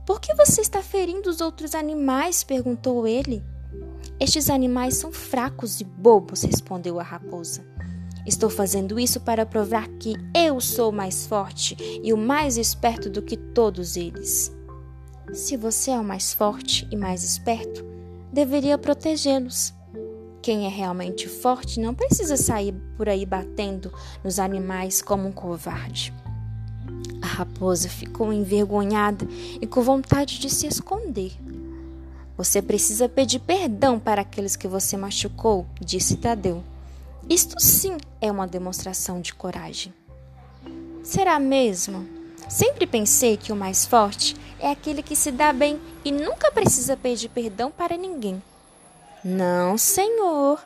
Por 0.05 0.19
que 0.19 0.33
você 0.35 0.61
está 0.61 0.81
ferindo 0.81 1.29
os 1.29 1.39
outros 1.39 1.73
animais? 1.73 2.43
perguntou 2.43 3.07
ele. 3.07 3.43
Estes 4.19 4.49
animais 4.49 4.97
são 4.97 5.11
fracos 5.11 5.79
e 5.79 5.83
bobos, 5.83 6.43
respondeu 6.43 6.99
a 6.99 7.03
raposa. 7.03 7.65
Estou 8.25 8.49
fazendo 8.49 8.99
isso 8.99 9.19
para 9.19 9.45
provar 9.45 9.87
que 9.87 10.15
eu 10.35 10.59
sou 10.61 10.91
mais 10.91 11.25
forte 11.25 11.75
e 12.03 12.13
o 12.13 12.17
mais 12.17 12.57
esperto 12.57 13.09
do 13.09 13.21
que 13.21 13.35
todos 13.35 13.97
eles. 13.97 14.51
Se 15.33 15.57
você 15.57 15.91
é 15.91 15.99
o 15.99 16.03
mais 16.03 16.33
forte 16.33 16.87
e 16.91 16.95
mais 16.95 17.23
esperto, 17.23 17.85
deveria 18.31 18.77
protegê-los. 18.77 19.73
Quem 20.41 20.65
é 20.65 20.69
realmente 20.69 21.27
forte 21.29 21.79
não 21.79 21.95
precisa 21.95 22.35
sair 22.35 22.73
por 22.97 23.07
aí 23.07 23.25
batendo 23.25 23.91
nos 24.23 24.39
animais 24.39 25.01
como 25.01 25.27
um 25.27 25.31
covarde. 25.31 26.13
A 27.21 27.25
raposa 27.25 27.87
ficou 27.87 28.33
envergonhada 28.33 29.27
e 29.61 29.65
com 29.65 29.81
vontade 29.81 30.39
de 30.39 30.49
se 30.49 30.67
esconder. 30.67 31.31
Você 32.35 32.61
precisa 32.61 33.07
pedir 33.07 33.39
perdão 33.39 33.99
para 33.99 34.21
aqueles 34.21 34.55
que 34.55 34.67
você 34.67 34.97
machucou, 34.97 35.65
disse 35.79 36.17
Tadeu. 36.17 36.63
Isto 37.29 37.59
sim 37.59 37.95
é 38.19 38.31
uma 38.31 38.47
demonstração 38.47 39.21
de 39.21 39.33
coragem. 39.33 39.93
Será 41.03 41.39
mesmo? 41.39 42.05
Sempre 42.49 42.85
pensei 42.85 43.37
que 43.37 43.51
o 43.51 43.55
mais 43.55 43.85
forte 43.85 44.35
é 44.59 44.71
aquele 44.71 45.01
que 45.01 45.15
se 45.15 45.31
dá 45.31 45.53
bem 45.53 45.79
e 46.03 46.11
nunca 46.11 46.51
precisa 46.51 46.97
pedir 46.97 47.29
perdão 47.29 47.71
para 47.71 47.97
ninguém. 47.97 48.41
Não, 49.23 49.77
Senhor. 49.77 50.59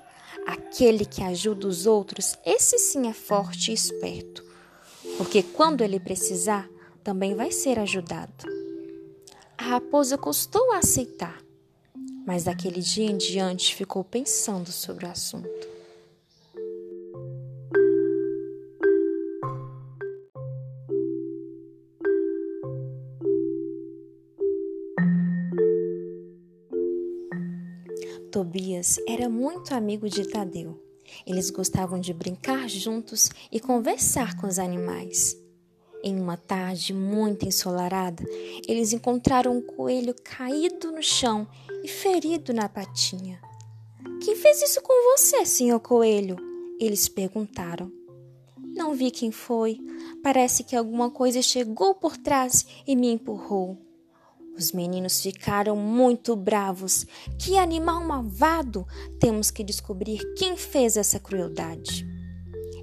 Aquele 0.47 1.05
que 1.05 1.21
ajuda 1.21 1.67
os 1.67 1.85
outros, 1.85 2.37
esse 2.45 2.77
sim 2.79 3.07
é 3.07 3.13
forte 3.13 3.71
e 3.71 3.73
esperto. 3.73 4.46
Porque 5.15 5.43
quando 5.43 5.81
ele 5.81 5.99
precisar, 5.99 6.69
também 7.03 7.35
vai 7.35 7.51
ser 7.51 7.79
ajudado. 7.79 8.45
A 9.57 9.63
raposa 9.63 10.17
custou 10.17 10.71
a 10.73 10.79
aceitar, 10.79 11.41
mas 12.25 12.43
daquele 12.43 12.81
dia 12.81 13.09
em 13.09 13.17
diante 13.17 13.75
ficou 13.75 14.03
pensando 14.03 14.71
sobre 14.71 15.05
o 15.05 15.09
assunto. 15.09 15.49
Tobias 28.31 28.97
era 29.07 29.27
muito 29.27 29.73
amigo 29.73 30.07
de 30.07 30.27
Tadeu. 30.29 30.86
Eles 31.25 31.49
gostavam 31.49 31.99
de 31.99 32.13
brincar 32.13 32.69
juntos 32.69 33.29
e 33.51 33.59
conversar 33.59 34.37
com 34.37 34.47
os 34.47 34.59
animais. 34.59 35.35
Em 36.03 36.19
uma 36.19 36.37
tarde 36.37 36.93
muito 36.93 37.45
ensolarada, 37.45 38.23
eles 38.67 38.93
encontraram 38.93 39.57
um 39.57 39.61
coelho 39.61 40.13
caído 40.23 40.91
no 40.91 41.01
chão 41.01 41.47
e 41.83 41.87
ferido 41.87 42.53
na 42.53 42.69
patinha. 42.69 43.41
Quem 44.23 44.35
fez 44.35 44.61
isso 44.61 44.81
com 44.81 45.11
você, 45.11 45.45
senhor 45.45 45.79
coelho? 45.79 46.35
Eles 46.79 47.07
perguntaram. 47.07 47.91
Não 48.75 48.93
vi 48.93 49.09
quem 49.09 49.31
foi. 49.31 49.79
Parece 50.21 50.63
que 50.63 50.75
alguma 50.75 51.09
coisa 51.09 51.41
chegou 51.41 51.95
por 51.95 52.15
trás 52.15 52.65
e 52.85 52.95
me 52.95 53.11
empurrou. 53.11 53.86
Os 54.57 54.71
meninos 54.71 55.21
ficaram 55.21 55.75
muito 55.75 56.35
bravos. 56.35 57.05
Que 57.37 57.59
animal 57.59 58.03
malvado! 58.03 58.87
Temos 59.19 59.51
que 59.51 59.63
descobrir 59.63 60.19
quem 60.35 60.57
fez 60.57 60.97
essa 60.97 61.19
crueldade. 61.19 62.07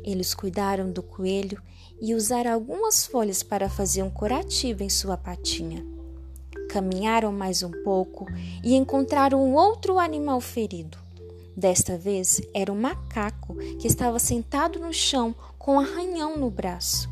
Eles 0.05 0.35
cuidaram 0.35 0.93
do 0.93 1.03
coelho 1.03 1.61
e 2.01 2.15
usaram 2.15 2.53
algumas 2.53 3.05
folhas 3.05 3.43
para 3.43 3.69
fazer 3.69 4.05
um 4.05 4.11
curativo 4.11 4.85
em 4.85 4.89
sua 4.89 5.17
patinha. 5.17 5.85
Caminharam 6.71 7.33
mais 7.33 7.65
um 7.65 7.71
pouco 7.83 8.27
e 8.63 8.75
encontraram 8.77 9.43
um 9.43 9.55
outro 9.55 9.99
animal 9.99 10.41
ferido. 10.41 10.97
Desta 11.57 11.99
vez 11.99 12.41
era 12.55 12.73
um 12.73 12.81
macaco 12.81 13.57
que 13.81 13.89
estava 13.89 14.19
sentado 14.21 14.79
no 14.79 14.93
chão 14.93 15.35
com 15.59 15.75
um 15.75 15.81
arranhão 15.81 16.37
no 16.37 16.51
braço. 16.51 17.09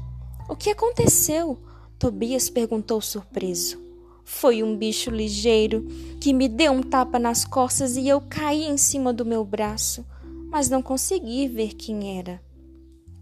O 0.48 0.54
que 0.54 0.70
aconteceu? 0.70 1.58
Tobias 1.98 2.48
perguntou 2.50 3.00
surpreso. 3.00 3.91
Foi 4.24 4.62
um 4.62 4.76
bicho 4.76 5.10
ligeiro 5.10 5.86
que 6.20 6.32
me 6.32 6.48
deu 6.48 6.72
um 6.72 6.82
tapa 6.82 7.18
nas 7.18 7.44
costas 7.44 7.96
e 7.96 8.08
eu 8.08 8.20
caí 8.20 8.64
em 8.64 8.76
cima 8.76 9.12
do 9.12 9.24
meu 9.24 9.44
braço, 9.44 10.06
mas 10.50 10.68
não 10.68 10.82
consegui 10.82 11.48
ver 11.48 11.74
quem 11.74 12.18
era. 12.18 12.40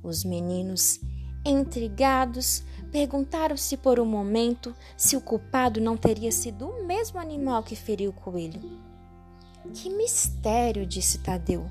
Os 0.03 0.25
meninos, 0.25 1.01
intrigados, 1.45 2.63
perguntaram-se 2.91 3.77
por 3.77 4.01
um 4.01 4.05
momento 4.05 4.75
se 4.97 5.17
o 5.17 5.21
culpado 5.21 5.81
não 5.81 5.97
teria 5.97 6.33
sido 6.33 6.69
o 6.69 6.87
mesmo 6.87 7.19
animal 7.19 7.63
que 7.63 7.77
feriu 7.77 8.11
o 8.11 8.15
coelho. 8.15 8.61
Que 9.75 9.89
mistério, 9.91 10.87
disse 10.87 11.19
Tadeu. 11.19 11.71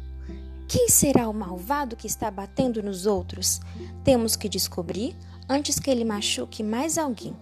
Quem 0.67 0.87
será 0.87 1.27
o 1.27 1.33
malvado 1.33 1.95
que 1.95 2.05
está 2.05 2.29
batendo 2.29 2.83
nos 2.83 3.07
outros? 3.07 3.59
Temos 4.03 4.35
que 4.35 4.47
descobrir 4.47 5.15
antes 5.49 5.79
que 5.79 5.89
ele 5.89 6.05
machuque 6.05 6.61
mais 6.61 6.97
alguém. 6.97 7.35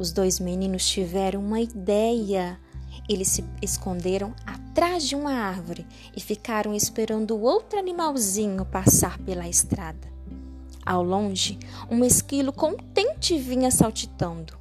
Os 0.00 0.12
dois 0.12 0.40
meninos 0.40 0.88
tiveram 0.88 1.40
uma 1.40 1.60
ideia. 1.60 2.58
Eles 3.06 3.28
se 3.28 3.44
esconderam 3.60 4.34
atrás 4.46 5.06
de 5.06 5.14
uma 5.14 5.32
árvore 5.32 5.86
e 6.16 6.20
ficaram 6.22 6.74
esperando 6.74 7.38
outro 7.38 7.78
animalzinho 7.78 8.64
passar 8.64 9.18
pela 9.18 9.46
estrada. 9.46 10.08
Ao 10.86 11.02
longe, 11.02 11.58
um 11.90 12.02
esquilo 12.02 12.50
contente 12.50 13.36
vinha 13.36 13.70
saltitando. 13.70 14.58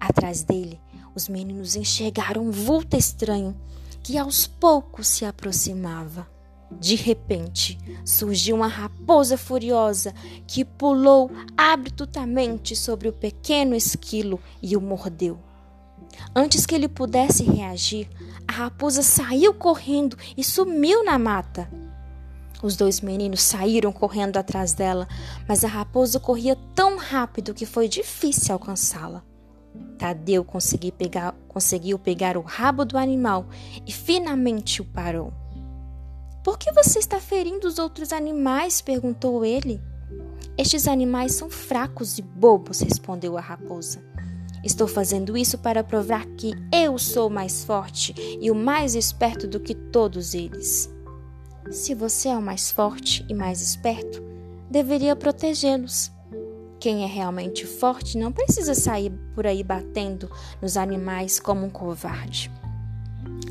Atrás 0.00 0.42
dele, 0.42 0.80
os 1.14 1.28
meninos 1.28 1.76
enxergaram 1.76 2.46
um 2.46 2.50
vulto 2.50 2.96
estranho 2.96 3.54
que 4.02 4.16
aos 4.16 4.46
poucos 4.46 5.06
se 5.06 5.26
aproximava. 5.26 6.26
De 6.70 6.94
repente, 6.94 7.78
surgiu 8.04 8.56
uma 8.56 8.68
raposa 8.68 9.38
furiosa 9.38 10.14
que 10.46 10.64
pulou 10.64 11.30
abruptamente 11.56 12.76
sobre 12.76 13.08
o 13.08 13.12
pequeno 13.12 13.74
esquilo 13.74 14.38
e 14.62 14.76
o 14.76 14.80
mordeu. 14.80 15.38
Antes 16.34 16.66
que 16.66 16.74
ele 16.74 16.88
pudesse 16.88 17.42
reagir, 17.42 18.08
a 18.46 18.52
raposa 18.52 19.02
saiu 19.02 19.54
correndo 19.54 20.16
e 20.36 20.44
sumiu 20.44 21.04
na 21.04 21.18
mata. 21.18 21.70
Os 22.62 22.76
dois 22.76 23.00
meninos 23.00 23.42
saíram 23.42 23.92
correndo 23.92 24.36
atrás 24.36 24.72
dela, 24.72 25.06
mas 25.46 25.64
a 25.64 25.68
raposa 25.68 26.18
corria 26.18 26.56
tão 26.74 26.98
rápido 26.98 27.54
que 27.54 27.64
foi 27.64 27.88
difícil 27.88 28.52
alcançá-la. 28.52 29.22
Tadeu 29.96 30.44
conseguiu 30.44 30.92
pegar, 30.92 31.34
conseguiu 31.48 31.98
pegar 31.98 32.36
o 32.36 32.42
rabo 32.42 32.84
do 32.84 32.98
animal 32.98 33.46
e 33.86 33.92
finalmente 33.92 34.82
o 34.82 34.84
parou. 34.84 35.32
Por 36.48 36.56
que 36.56 36.72
você 36.72 36.98
está 36.98 37.20
ferindo 37.20 37.68
os 37.68 37.78
outros 37.78 38.10
animais? 38.10 38.80
perguntou 38.80 39.44
ele. 39.44 39.82
Estes 40.56 40.88
animais 40.88 41.34
são 41.34 41.50
fracos 41.50 42.16
e 42.16 42.22
bobos, 42.22 42.80
respondeu 42.80 43.36
a 43.36 43.40
raposa. 43.42 44.02
Estou 44.64 44.88
fazendo 44.88 45.36
isso 45.36 45.58
para 45.58 45.84
provar 45.84 46.24
que 46.38 46.52
eu 46.72 46.96
sou 46.96 47.28
mais 47.28 47.64
forte 47.64 48.14
e 48.40 48.50
o 48.50 48.54
mais 48.54 48.94
esperto 48.94 49.46
do 49.46 49.60
que 49.60 49.74
todos 49.74 50.32
eles. 50.32 50.90
Se 51.70 51.94
você 51.94 52.30
é 52.30 52.36
o 52.38 52.40
mais 52.40 52.70
forte 52.70 53.26
e 53.28 53.34
mais 53.34 53.60
esperto, 53.60 54.24
deveria 54.70 55.14
protegê-los. 55.14 56.10
Quem 56.80 57.04
é 57.04 57.06
realmente 57.06 57.66
forte 57.66 58.16
não 58.16 58.32
precisa 58.32 58.74
sair 58.74 59.12
por 59.34 59.46
aí 59.46 59.62
batendo 59.62 60.30
nos 60.62 60.78
animais 60.78 61.38
como 61.38 61.66
um 61.66 61.70
covarde. 61.70 62.50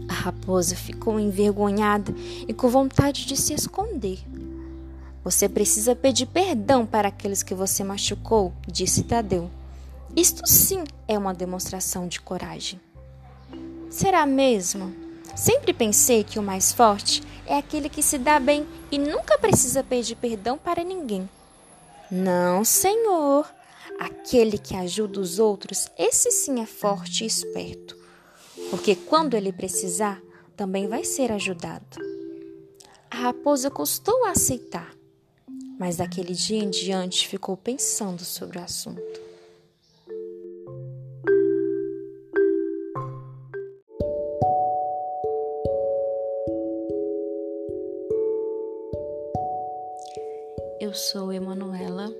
A 0.08 0.14
raposa 0.14 0.76
ficou 0.76 1.20
envergonhada 1.20 2.14
e 2.48 2.54
com 2.54 2.70
vontade 2.70 3.26
de 3.26 3.36
se 3.36 3.54
esconder. 3.54 4.20
Você 5.24 5.50
precisa 5.50 5.94
pedir 5.94 6.28
perdão 6.28 6.86
para 6.86 7.10
aqueles 7.10 7.44
que 7.44 7.54
você 7.54 7.84
machucou, 7.84 8.54
disse 8.66 9.04
Tadeu. 9.04 9.52
Isto 10.16 10.48
sim 10.48 10.86
é 11.08 11.18
uma 11.18 11.34
demonstração 11.34 12.08
de 12.08 12.22
coragem. 12.22 12.80
Será 13.90 14.26
mesmo? 14.26 14.96
Sempre 15.36 15.74
pensei 15.74 16.24
que 16.24 16.40
o 16.40 16.44
mais 16.44 16.72
forte 16.72 17.22
é 17.46 17.58
aquele 17.58 17.90
que 17.90 18.02
se 18.02 18.18
dá 18.18 18.40
bem 18.40 18.66
e 18.90 18.98
nunca 18.98 19.38
precisa 19.38 19.84
pedir 19.84 20.16
perdão 20.16 20.58
para 20.58 20.84
ninguém. 20.84 21.30
Não, 22.10 22.64
Senhor. 22.64 23.46
Aquele 24.00 24.58
que 24.58 24.76
ajuda 24.76 25.20
os 25.20 25.40
outros, 25.40 25.90
esse 25.98 26.32
sim 26.32 26.62
é 26.62 26.66
forte 26.66 27.24
e 27.24 27.28
esperto 27.28 27.97
porque 28.70 28.96
quando 28.96 29.36
ele 29.36 29.52
precisar, 29.52 30.22
também 30.56 30.88
vai 30.88 31.04
ser 31.04 31.32
ajudado. 31.32 31.98
A 33.10 33.16
raposa 33.16 33.70
custou 33.70 34.26
a 34.26 34.32
aceitar, 34.32 34.94
mas 35.80 35.98
daquele 35.98 36.34
dia 36.34 36.64
em 36.64 36.70
diante 36.70 37.28
ficou 37.28 37.56
pensando 37.56 38.24
sobre 38.24 38.58
o 38.58 38.64
assunto. 38.64 39.28
sou 50.98 51.32
Emanuela, 51.32 52.12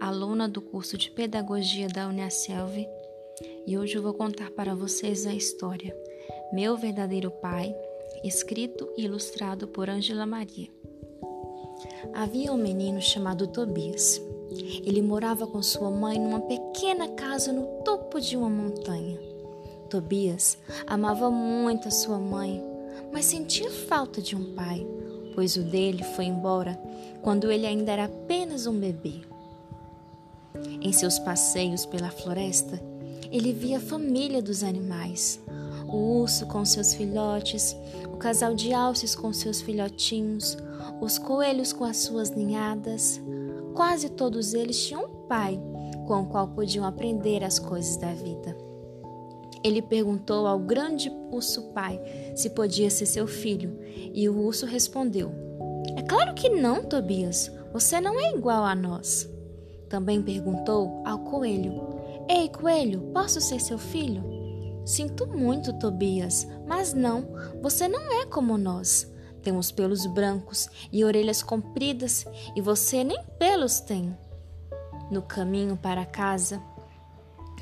aluna 0.00 0.48
do 0.48 0.62
curso 0.62 0.96
de 0.96 1.10
Pedagogia 1.10 1.88
da 1.88 2.06
Uniaselv, 2.06 2.88
e 3.66 3.76
hoje 3.76 3.96
eu 3.96 4.02
vou 4.02 4.14
contar 4.14 4.50
para 4.50 4.74
vocês 4.74 5.26
a 5.26 5.34
história 5.34 5.94
Meu 6.52 6.76
Verdadeiro 6.76 7.30
Pai, 7.30 7.74
escrito 8.24 8.88
e 8.96 9.04
ilustrado 9.04 9.68
por 9.68 9.90
Ângela 9.90 10.24
Maria. 10.24 10.68
Havia 12.14 12.52
um 12.52 12.56
menino 12.56 13.00
chamado 13.00 13.46
Tobias. 13.46 14.20
Ele 14.84 15.02
morava 15.02 15.46
com 15.46 15.62
sua 15.62 15.90
mãe 15.90 16.18
numa 16.18 16.40
pequena 16.40 17.08
casa 17.08 17.52
no 17.52 17.82
topo 17.84 18.20
de 18.20 18.36
uma 18.36 18.48
montanha. 18.48 19.18
Tobias 19.90 20.56
amava 20.86 21.30
muito 21.30 21.88
a 21.88 21.90
sua 21.90 22.18
mãe, 22.18 22.62
mas 23.12 23.26
sentia 23.26 23.70
falta 23.70 24.22
de 24.22 24.34
um 24.34 24.54
pai, 24.54 24.86
pois 25.34 25.56
o 25.56 25.62
dele 25.62 26.02
foi 26.02 26.24
embora 26.24 26.80
quando 27.20 27.50
ele 27.50 27.66
ainda 27.66 27.92
era 27.92 28.04
apenas 28.06 28.66
um 28.66 28.78
bebê. 28.78 29.20
Em 30.80 30.92
seus 30.92 31.18
passeios 31.18 31.84
pela 31.84 32.10
floresta, 32.10 32.80
ele 33.36 33.52
via 33.52 33.76
a 33.76 33.80
família 33.80 34.40
dos 34.40 34.62
animais, 34.62 35.40
o 35.86 36.20
urso 36.20 36.46
com 36.46 36.64
seus 36.64 36.94
filhotes, 36.94 37.76
o 38.12 38.16
casal 38.16 38.54
de 38.54 38.72
alces 38.72 39.14
com 39.14 39.32
seus 39.32 39.60
filhotinhos, 39.60 40.56
os 41.00 41.18
coelhos 41.18 41.72
com 41.72 41.84
as 41.84 41.98
suas 41.98 42.30
ninhadas. 42.30 43.20
Quase 43.74 44.08
todos 44.08 44.54
eles 44.54 44.86
tinham 44.86 45.04
um 45.04 45.26
pai 45.26 45.60
com 46.06 46.22
o 46.22 46.26
qual 46.26 46.48
podiam 46.48 46.84
aprender 46.84 47.44
as 47.44 47.58
coisas 47.58 47.96
da 47.98 48.12
vida. 48.14 48.56
Ele 49.62 49.82
perguntou 49.82 50.46
ao 50.46 50.58
grande 50.58 51.10
urso 51.30 51.72
pai 51.72 52.00
se 52.34 52.50
podia 52.50 52.88
ser 52.88 53.06
seu 53.06 53.26
filho, 53.26 53.78
e 54.14 54.28
o 54.28 54.38
urso 54.38 54.64
respondeu: 54.64 55.30
É 55.96 56.02
claro 56.02 56.34
que 56.34 56.48
não, 56.48 56.84
Tobias. 56.84 57.50
Você 57.72 58.00
não 58.00 58.18
é 58.18 58.32
igual 58.32 58.64
a 58.64 58.74
nós. 58.74 59.28
Também 59.88 60.22
perguntou 60.22 61.02
ao 61.04 61.18
coelho: 61.18 61.95
Ei, 62.28 62.48
coelho, 62.48 63.10
posso 63.12 63.40
ser 63.40 63.60
seu 63.60 63.78
filho? 63.78 64.24
Sinto 64.84 65.26
muito, 65.26 65.72
Tobias, 65.78 66.46
mas 66.66 66.92
não, 66.92 67.28
você 67.62 67.88
não 67.88 68.20
é 68.20 68.26
como 68.26 68.56
nós. 68.56 69.12
Temos 69.42 69.70
pelos 69.70 70.06
brancos 70.06 70.68
e 70.92 71.04
orelhas 71.04 71.42
compridas, 71.42 72.24
e 72.54 72.60
você 72.60 73.04
nem 73.04 73.22
pelos 73.38 73.80
tem. 73.80 74.16
No 75.10 75.22
caminho 75.22 75.76
para 75.76 76.04
casa, 76.04 76.60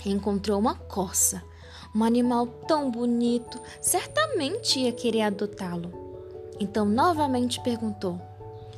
encontrou 0.07 0.59
uma 0.59 0.75
corça 0.75 1.43
um 1.95 2.03
animal 2.03 2.47
tão 2.47 2.91
bonito, 2.91 3.61
certamente 3.81 4.81
ia 4.81 4.93
querer 4.93 5.23
adotá-lo. 5.23 5.93
Então 6.59 6.85
novamente 6.85 7.61
perguntou: 7.61 8.21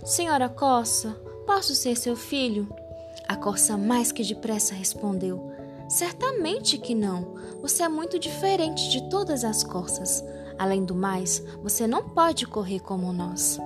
Senhora 0.04 0.48
Corça, 0.48 1.10
posso 1.46 1.74
ser 1.74 1.96
seu 1.96 2.14
filho? 2.14 2.68
A 3.26 3.34
corça 3.34 3.76
mais 3.76 4.12
que 4.12 4.22
depressa 4.22 4.74
respondeu: 4.74 5.52
Certamente 5.88 6.78
que 6.78 6.94
não. 6.94 7.34
Você 7.62 7.82
é 7.82 7.88
muito 7.88 8.18
diferente 8.18 8.90
de 8.90 9.08
todas 9.08 9.44
as 9.44 9.62
corças. 9.62 10.24
Além 10.58 10.84
do 10.84 10.94
mais, 10.94 11.42
você 11.62 11.86
não 11.86 12.08
pode 12.08 12.46
correr 12.46 12.80
como 12.80 13.12
nós. 13.12 13.58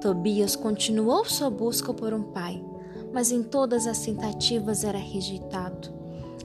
Tobias 0.00 0.56
continuou 0.56 1.24
sua 1.24 1.50
busca 1.50 1.92
por 1.92 2.12
um 2.12 2.22
pai, 2.22 2.62
mas 3.12 3.30
em 3.30 3.42
todas 3.42 3.86
as 3.86 4.00
tentativas 4.00 4.82
era 4.82 4.98
rejeitado. 4.98 5.92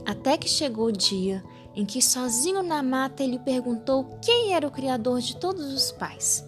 Até 0.04 0.36
que 0.36 0.48
chegou 0.48 0.86
o 0.86 0.92
dia 0.92 1.42
em 1.74 1.84
que, 1.84 2.02
sozinho 2.02 2.62
na 2.62 2.82
mata, 2.82 3.22
ele 3.22 3.38
perguntou 3.38 4.04
quem 4.22 4.54
era 4.54 4.66
o 4.66 4.70
criador 4.70 5.20
de 5.20 5.36
todos 5.36 5.72
os 5.72 5.92
pais. 5.92 6.44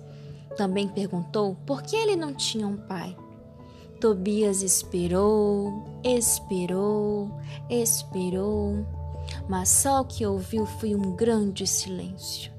Também 0.56 0.88
perguntou 0.88 1.56
por 1.66 1.82
que 1.82 1.94
ele 1.94 2.16
não 2.16 2.34
tinha 2.34 2.66
um 2.66 2.76
pai. 2.76 3.16
Tobias 4.00 4.62
esperou, 4.62 5.84
esperou, 6.04 7.30
esperou, 7.68 8.86
mas 9.48 9.68
só 9.68 10.00
o 10.00 10.04
que 10.04 10.24
ouviu 10.24 10.66
foi 10.66 10.94
um 10.94 11.14
grande 11.14 11.66
silêncio. 11.66 12.52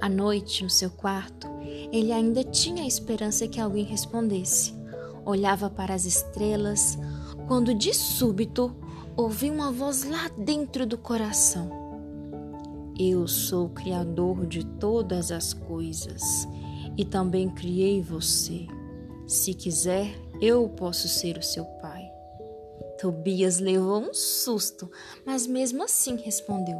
À 0.00 0.08
noite, 0.08 0.64
no 0.64 0.70
seu 0.70 0.90
quarto, 0.90 1.46
ele 1.92 2.12
ainda 2.12 2.42
tinha 2.42 2.82
a 2.82 2.86
esperança 2.86 3.46
que 3.46 3.60
alguém 3.60 3.84
respondesse. 3.84 4.74
Olhava 5.24 5.70
para 5.70 5.94
as 5.94 6.04
estrelas, 6.04 6.98
quando 7.46 7.72
de 7.72 7.94
súbito 7.94 8.74
ouvi 9.16 9.48
uma 9.48 9.70
voz 9.70 10.04
lá 10.04 10.28
dentro 10.36 10.86
do 10.86 10.98
coração. 10.98 11.70
Eu 12.98 13.28
sou 13.28 13.66
o 13.66 13.70
Criador 13.70 14.46
de 14.46 14.64
todas 14.64 15.30
as 15.30 15.52
coisas 15.52 16.48
e 16.96 17.04
também 17.04 17.48
criei 17.48 18.02
você. 18.02 18.66
Se 19.26 19.54
quiser, 19.54 20.14
eu 20.40 20.68
posso 20.68 21.08
ser 21.08 21.38
o 21.38 21.42
seu 21.42 21.64
pai. 21.64 21.91
Tobias 23.02 23.58
levou 23.58 23.98
um 23.98 24.14
susto, 24.14 24.88
mas 25.26 25.44
mesmo 25.44 25.82
assim 25.82 26.14
respondeu: 26.14 26.78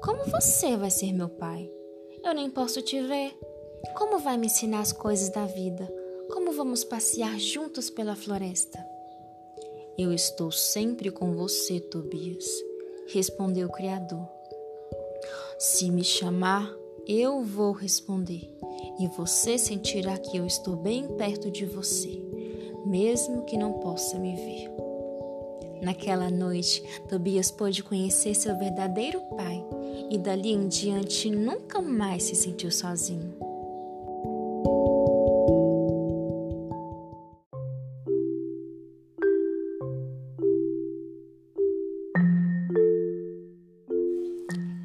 Como 0.00 0.24
você 0.26 0.76
vai 0.76 0.88
ser 0.88 1.12
meu 1.12 1.28
pai? 1.28 1.68
Eu 2.24 2.32
nem 2.32 2.48
posso 2.48 2.80
te 2.80 3.02
ver. 3.02 3.36
Como 3.96 4.20
vai 4.20 4.38
me 4.38 4.46
ensinar 4.46 4.78
as 4.78 4.92
coisas 4.92 5.30
da 5.30 5.44
vida? 5.44 5.92
Como 6.32 6.52
vamos 6.52 6.84
passear 6.84 7.40
juntos 7.40 7.90
pela 7.90 8.14
floresta? 8.14 8.78
Eu 9.98 10.12
estou 10.12 10.52
sempre 10.52 11.10
com 11.10 11.34
você, 11.34 11.80
Tobias, 11.80 12.46
respondeu 13.08 13.66
o 13.66 13.72
Criador. 13.72 14.28
Se 15.58 15.90
me 15.90 16.04
chamar, 16.04 16.72
eu 17.04 17.42
vou 17.42 17.72
responder, 17.72 18.48
e 19.00 19.08
você 19.08 19.58
sentirá 19.58 20.16
que 20.18 20.36
eu 20.36 20.46
estou 20.46 20.76
bem 20.76 21.08
perto 21.16 21.50
de 21.50 21.66
você, 21.66 22.22
mesmo 22.86 23.44
que 23.44 23.58
não 23.58 23.72
possa 23.80 24.20
me 24.20 24.36
ver. 24.36 24.91
Naquela 25.82 26.30
noite, 26.30 26.80
Tobias 27.08 27.50
pôde 27.50 27.82
conhecer 27.82 28.36
seu 28.36 28.56
verdadeiro 28.56 29.20
pai 29.36 29.64
e 30.08 30.16
dali 30.16 30.52
em 30.52 30.68
diante 30.68 31.28
nunca 31.28 31.82
mais 31.82 32.22
se 32.22 32.36
sentiu 32.36 32.70
sozinho. 32.70 33.34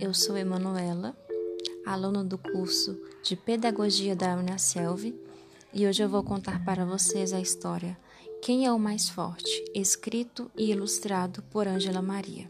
Eu 0.02 0.16
sou 0.16 0.36
Emanuela, 0.36 1.16
aluna 1.86 2.24
do 2.24 2.40
curso 2.40 3.00
de 3.22 3.36
Pedagogia 3.36 4.16
da 4.16 4.36
Unicelv, 4.36 5.14
e 5.72 5.86
hoje 5.86 6.02
eu 6.02 6.10
vou 6.10 6.24
contar 6.24 6.66
para 6.66 6.86
vocês 6.86 7.34
a 7.34 7.40
história 7.40 7.96
Quem 8.42 8.66
é 8.66 8.72
o 8.72 8.80
Mais 8.80 9.10
Forte, 9.10 9.66
escrito 9.74 10.50
e 10.56 10.72
ilustrado 10.72 11.42
por 11.44 11.68
Ângela 11.68 12.02
Maria. 12.02 12.50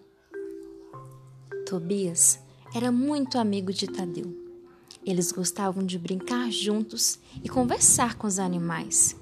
Tobias 1.66 2.40
era 2.76 2.92
muito 2.92 3.40
amigo 3.40 3.74
de 3.74 3.88
Tadeu. 3.88 4.36
Eles 5.04 5.32
gostavam 5.32 5.84
de 5.84 5.98
brincar 5.98 6.52
juntos 6.52 7.20
e 7.44 7.50
conversar 7.50 8.16
com 8.16 8.28
os 8.28 8.38
animais. 8.38 9.16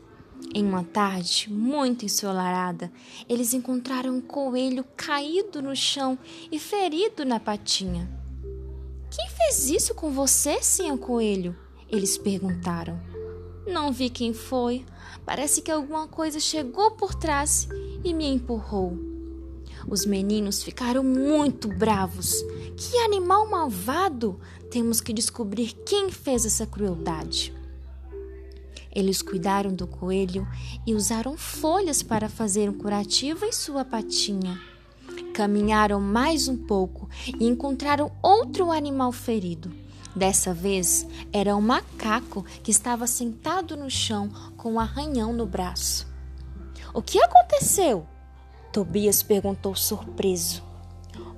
Em 0.53 0.65
uma 0.65 0.83
tarde 0.83 1.47
muito 1.49 2.03
ensolarada, 2.03 2.91
eles 3.29 3.53
encontraram 3.53 4.15
um 4.15 4.21
coelho 4.21 4.83
caído 4.97 5.61
no 5.61 5.75
chão 5.75 6.17
e 6.51 6.59
ferido 6.59 7.23
na 7.23 7.39
patinha. 7.39 8.09
Quem 9.09 9.29
fez 9.29 9.69
isso 9.69 9.95
com 9.95 10.11
você, 10.11 10.61
senhor 10.61 10.97
coelho? 10.97 11.55
Eles 11.89 12.17
perguntaram. 12.17 13.14
Não 13.67 13.91
vi 13.91 14.09
quem 14.09 14.33
foi. 14.33 14.85
Parece 15.25 15.61
que 15.61 15.71
alguma 15.71 16.07
coisa 16.07 16.39
chegou 16.39 16.91
por 16.91 17.15
trás 17.15 17.67
e 18.03 18.13
me 18.13 18.27
empurrou. 18.27 18.97
Os 19.87 20.05
meninos 20.05 20.63
ficaram 20.63 21.03
muito 21.03 21.67
bravos. 21.67 22.43
Que 22.77 22.97
animal 22.99 23.49
malvado! 23.49 24.39
Temos 24.69 24.99
que 24.99 25.13
descobrir 25.13 25.73
quem 25.85 26.11
fez 26.11 26.45
essa 26.45 26.65
crueldade. 26.65 27.53
Eles 28.91 29.21
cuidaram 29.21 29.73
do 29.73 29.85
coelho 29.85 30.47
e 30.85 30.93
usaram 30.93 31.37
folhas 31.37 32.01
para 32.01 32.29
fazer 32.29 32.69
um 32.69 32.73
curativo 32.73 33.45
em 33.45 33.51
sua 33.51 33.83
patinha. 33.83 34.59
Caminharam 35.33 35.99
mais 35.99 36.47
um 36.47 36.55
pouco 36.55 37.09
e 37.39 37.45
encontraram 37.45 38.11
outro 38.23 38.71
animal 38.71 39.11
ferido. 39.11 39.84
Dessa 40.15 40.53
vez 40.53 41.05
era 41.33 41.55
um 41.55 41.61
macaco 41.61 42.43
que 42.63 42.71
estava 42.71 43.05
sentado 43.05 43.75
no 43.75 43.89
chão 43.89 44.29
com 44.55 44.73
um 44.73 44.79
arranhão 44.79 45.33
no 45.33 45.45
braço. 45.45 46.07
O 46.93 47.01
que 47.01 47.21
aconteceu? 47.21 48.07
Tobias 48.71 49.21
perguntou 49.21 49.75
surpreso. 49.75 50.63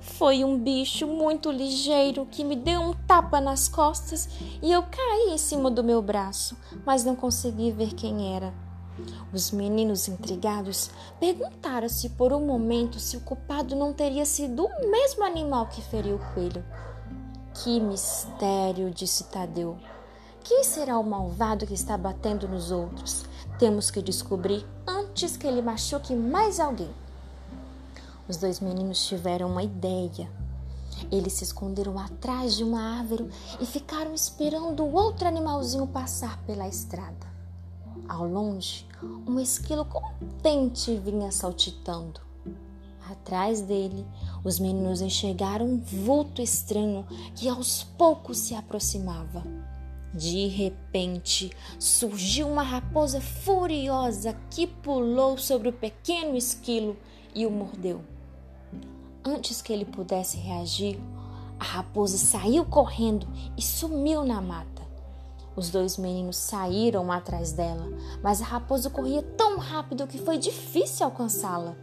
Foi 0.00 0.44
um 0.44 0.58
bicho 0.58 1.06
muito 1.06 1.50
ligeiro 1.50 2.26
que 2.26 2.44
me 2.44 2.54
deu 2.54 2.80
um 2.80 2.92
tapa 2.92 3.40
nas 3.40 3.68
costas 3.68 4.28
e 4.62 4.70
eu 4.70 4.82
caí 4.84 5.32
em 5.32 5.38
cima 5.38 5.70
do 5.70 5.82
meu 5.82 6.00
braço, 6.00 6.56
mas 6.86 7.04
não 7.04 7.16
consegui 7.16 7.72
ver 7.72 7.94
quem 7.94 8.34
era. 8.34 8.54
Os 9.32 9.50
meninos 9.50 10.08
intrigados 10.08 10.90
perguntaram-se 11.20 12.10
por 12.10 12.32
um 12.32 12.44
momento 12.44 12.98
se 12.98 13.16
o 13.16 13.20
culpado 13.20 13.76
não 13.76 13.92
teria 13.92 14.24
sido 14.24 14.66
o 14.66 14.90
mesmo 14.90 15.24
animal 15.24 15.66
que 15.66 15.82
feriu 15.82 16.16
o 16.16 16.34
coelho. 16.34 16.64
Que 17.64 17.80
mistério, 17.80 18.88
disse 18.92 19.24
Tadeu. 19.24 19.76
Quem 20.44 20.62
será 20.62 20.96
o 20.96 21.02
malvado 21.02 21.66
que 21.66 21.74
está 21.74 21.98
batendo 21.98 22.46
nos 22.46 22.70
outros? 22.70 23.24
Temos 23.58 23.90
que 23.90 24.00
descobrir 24.00 24.64
antes 24.86 25.36
que 25.36 25.44
ele 25.44 25.60
machuque 25.60 26.14
mais 26.14 26.60
alguém. 26.60 26.90
Os 28.28 28.36
dois 28.36 28.60
meninos 28.60 29.04
tiveram 29.04 29.50
uma 29.50 29.64
ideia. 29.64 30.30
Eles 31.10 31.32
se 31.32 31.42
esconderam 31.42 31.98
atrás 31.98 32.54
de 32.54 32.62
uma 32.62 32.98
árvore 32.98 33.28
e 33.60 33.66
ficaram 33.66 34.14
esperando 34.14 34.86
outro 34.86 35.26
animalzinho 35.26 35.86
passar 35.88 36.40
pela 36.44 36.68
estrada. 36.68 37.26
Ao 38.08 38.24
longe, 38.24 38.86
um 39.26 39.40
esquilo 39.40 39.84
contente 39.84 40.96
vinha 40.96 41.32
saltitando. 41.32 42.27
Atrás 43.10 43.62
dele, 43.62 44.06
os 44.44 44.58
meninos 44.58 45.00
enxergaram 45.00 45.66
um 45.66 45.78
vulto 45.78 46.42
estranho 46.42 47.06
que 47.34 47.48
aos 47.48 47.82
poucos 47.82 48.36
se 48.36 48.54
aproximava. 48.54 49.42
De 50.12 50.46
repente, 50.46 51.50
surgiu 51.78 52.48
uma 52.48 52.62
raposa 52.62 53.20
furiosa 53.20 54.36
que 54.50 54.66
pulou 54.66 55.38
sobre 55.38 55.68
o 55.68 55.72
pequeno 55.72 56.36
esquilo 56.36 56.96
e 57.34 57.46
o 57.46 57.50
mordeu. 57.50 58.02
Antes 59.24 59.62
que 59.62 59.72
ele 59.72 59.84
pudesse 59.86 60.36
reagir, 60.36 61.00
a 61.58 61.64
raposa 61.64 62.18
saiu 62.18 62.64
correndo 62.64 63.26
e 63.56 63.62
sumiu 63.62 64.22
na 64.24 64.40
mata. 64.40 64.86
Os 65.56 65.70
dois 65.70 65.96
meninos 65.96 66.36
saíram 66.36 67.10
atrás 67.10 67.52
dela, 67.52 67.88
mas 68.22 68.40
a 68.40 68.44
raposa 68.44 68.88
corria 68.90 69.22
tão 69.22 69.58
rápido 69.58 70.06
que 70.06 70.18
foi 70.18 70.38
difícil 70.38 71.06
alcançá-la. 71.06 71.76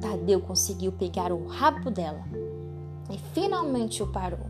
Tadeu 0.00 0.40
conseguiu 0.40 0.92
pegar 0.92 1.32
o 1.32 1.46
rabo 1.46 1.90
dela 1.90 2.24
e 3.10 3.18
finalmente 3.34 4.02
o 4.02 4.06
parou. 4.06 4.46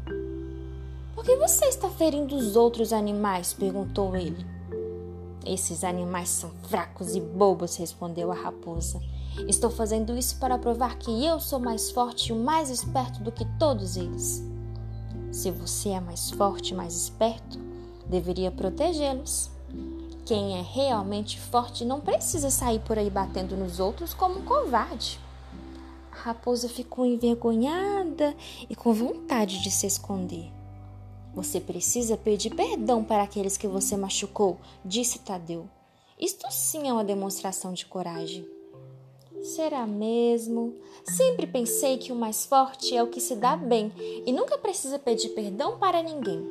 Por 1.14 1.24
que 1.24 1.36
você 1.36 1.66
está 1.66 1.88
ferindo 1.90 2.36
os 2.36 2.56
outros 2.56 2.92
animais? 2.92 3.52
perguntou 3.52 4.14
ele. 4.16 4.46
Esses 5.44 5.84
animais 5.84 6.28
são 6.28 6.50
fracos 6.62 7.16
e 7.16 7.20
bobos, 7.20 7.76
respondeu 7.76 8.30
a 8.30 8.34
raposa. 8.34 9.00
Estou 9.48 9.70
fazendo 9.70 10.16
isso 10.16 10.38
para 10.38 10.58
provar 10.58 10.98
que 10.98 11.24
eu 11.24 11.40
sou 11.40 11.58
mais 11.58 11.90
forte 11.90 12.32
e 12.32 12.36
mais 12.36 12.68
esperto 12.68 13.22
do 13.22 13.32
que 13.32 13.44
todos 13.58 13.96
eles. 13.96 14.44
Se 15.32 15.50
você 15.50 15.90
é 15.90 16.00
mais 16.00 16.30
forte 16.30 16.72
e 16.72 16.76
mais 16.76 16.94
esperto, 16.94 17.58
deveria 18.06 18.50
protegê-los. 18.50 19.50
Quem 20.26 20.58
é 20.58 20.62
realmente 20.62 21.40
forte 21.40 21.84
não 21.84 22.00
precisa 22.00 22.50
sair 22.50 22.80
por 22.80 22.98
aí 22.98 23.10
batendo 23.10 23.56
nos 23.56 23.80
outros 23.80 24.12
como 24.12 24.40
um 24.40 24.44
covarde. 24.44 25.18
Raposa 26.20 26.68
ficou 26.68 27.06
envergonhada 27.06 28.36
e 28.68 28.76
com 28.76 28.92
vontade 28.92 29.62
de 29.62 29.70
se 29.70 29.86
esconder. 29.86 30.52
Você 31.34 31.58
precisa 31.58 32.14
pedir 32.14 32.54
perdão 32.54 33.02
para 33.02 33.22
aqueles 33.22 33.56
que 33.56 33.66
você 33.66 33.96
machucou, 33.96 34.58
disse 34.84 35.20
Tadeu. 35.20 35.66
Isto 36.18 36.46
sim 36.50 36.88
é 36.88 36.92
uma 36.92 37.04
demonstração 37.04 37.72
de 37.72 37.86
coragem. 37.86 38.46
Será 39.42 39.86
mesmo? 39.86 40.74
Sempre 41.04 41.46
pensei 41.46 41.96
que 41.96 42.12
o 42.12 42.16
mais 42.16 42.44
forte 42.44 42.94
é 42.94 43.02
o 43.02 43.08
que 43.08 43.20
se 43.20 43.34
dá 43.34 43.56
bem 43.56 43.90
e 44.26 44.30
nunca 44.30 44.58
precisa 44.58 44.98
pedir 44.98 45.30
perdão 45.30 45.78
para 45.78 46.02
ninguém. 46.02 46.46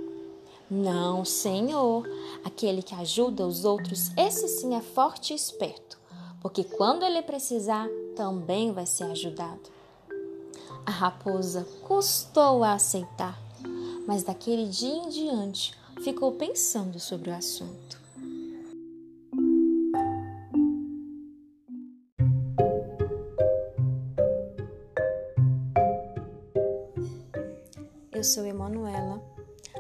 Não, 0.68 1.24
senhor. 1.24 2.10
Aquele 2.44 2.82
que 2.82 2.96
ajuda 2.96 3.46
os 3.46 3.66
outros, 3.66 4.10
esse 4.18 4.48
sim 4.48 4.76
é 4.76 4.82
forte 4.82 5.32
e 5.32 5.36
esperto, 5.36 5.99
porque 6.42 6.64
quando 6.64 7.04
ele 7.04 7.22
precisar, 7.22 7.88
também 8.16 8.72
vai 8.72 8.86
ser 8.86 9.06
ajudado. 9.06 9.70
A 10.86 10.92
raposa 10.92 11.68
custou 11.84 12.64
a 12.64 12.74
aceitar, 12.74 13.38
mas 14.08 14.24
daquele 14.24 14.68
dia 14.68 14.94
em 14.94 15.10
diante 15.10 15.74
ficou 16.02 16.34
pensando 16.34 17.00
sobre 17.00 17.30
o 17.30 17.36
assunto. 17.36 18.00
Eu 28.12 28.24
sou 28.24 28.46
Emanuela, 28.46 29.22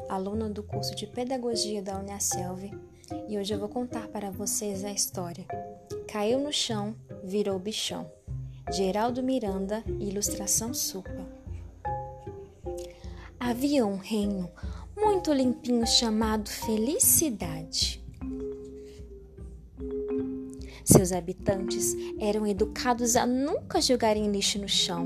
aluna 0.07 0.49
do 0.49 0.63
curso 0.63 0.95
de 0.95 1.05
Pedagogia 1.05 1.81
da 1.81 1.99
Uniaselv, 1.99 2.71
e 3.27 3.37
hoje 3.37 3.53
eu 3.53 3.59
vou 3.59 3.67
contar 3.67 4.07
para 4.07 4.31
vocês 4.31 4.85
a 4.85 4.91
história 4.91 5.45
Caiu 6.11 6.39
no 6.39 6.51
chão, 6.51 6.95
virou 7.23 7.59
bichão. 7.59 8.09
Geraldo 8.71 9.21
Miranda, 9.21 9.83
ilustração 9.99 10.73
Supa. 10.73 11.23
Havia 13.39 13.85
um 13.85 13.97
reino 13.97 14.49
muito 14.97 15.31
limpinho 15.31 15.85
chamado 15.85 16.49
Felicidade. 16.49 18.03
Seus 20.83 21.11
habitantes 21.11 21.95
eram 22.19 22.47
educados 22.47 23.15
a 23.15 23.27
nunca 23.27 23.79
jogarem 23.79 24.31
lixo 24.31 24.57
no 24.57 24.67
chão, 24.67 25.05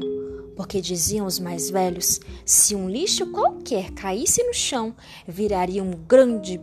porque 0.55 0.79
diziam 0.79 1.25
os 1.25 1.37
mais 1.37 1.69
velhos: 1.69 2.21
se 2.45 2.75
um 2.75 2.89
lixo 2.89 3.29
qualquer 3.29 3.91
caísse 3.91 4.41
no 4.41 4.53
chão, 4.53 4.95
viraria 5.27 5.83
um 5.83 5.91
grande 5.91 6.61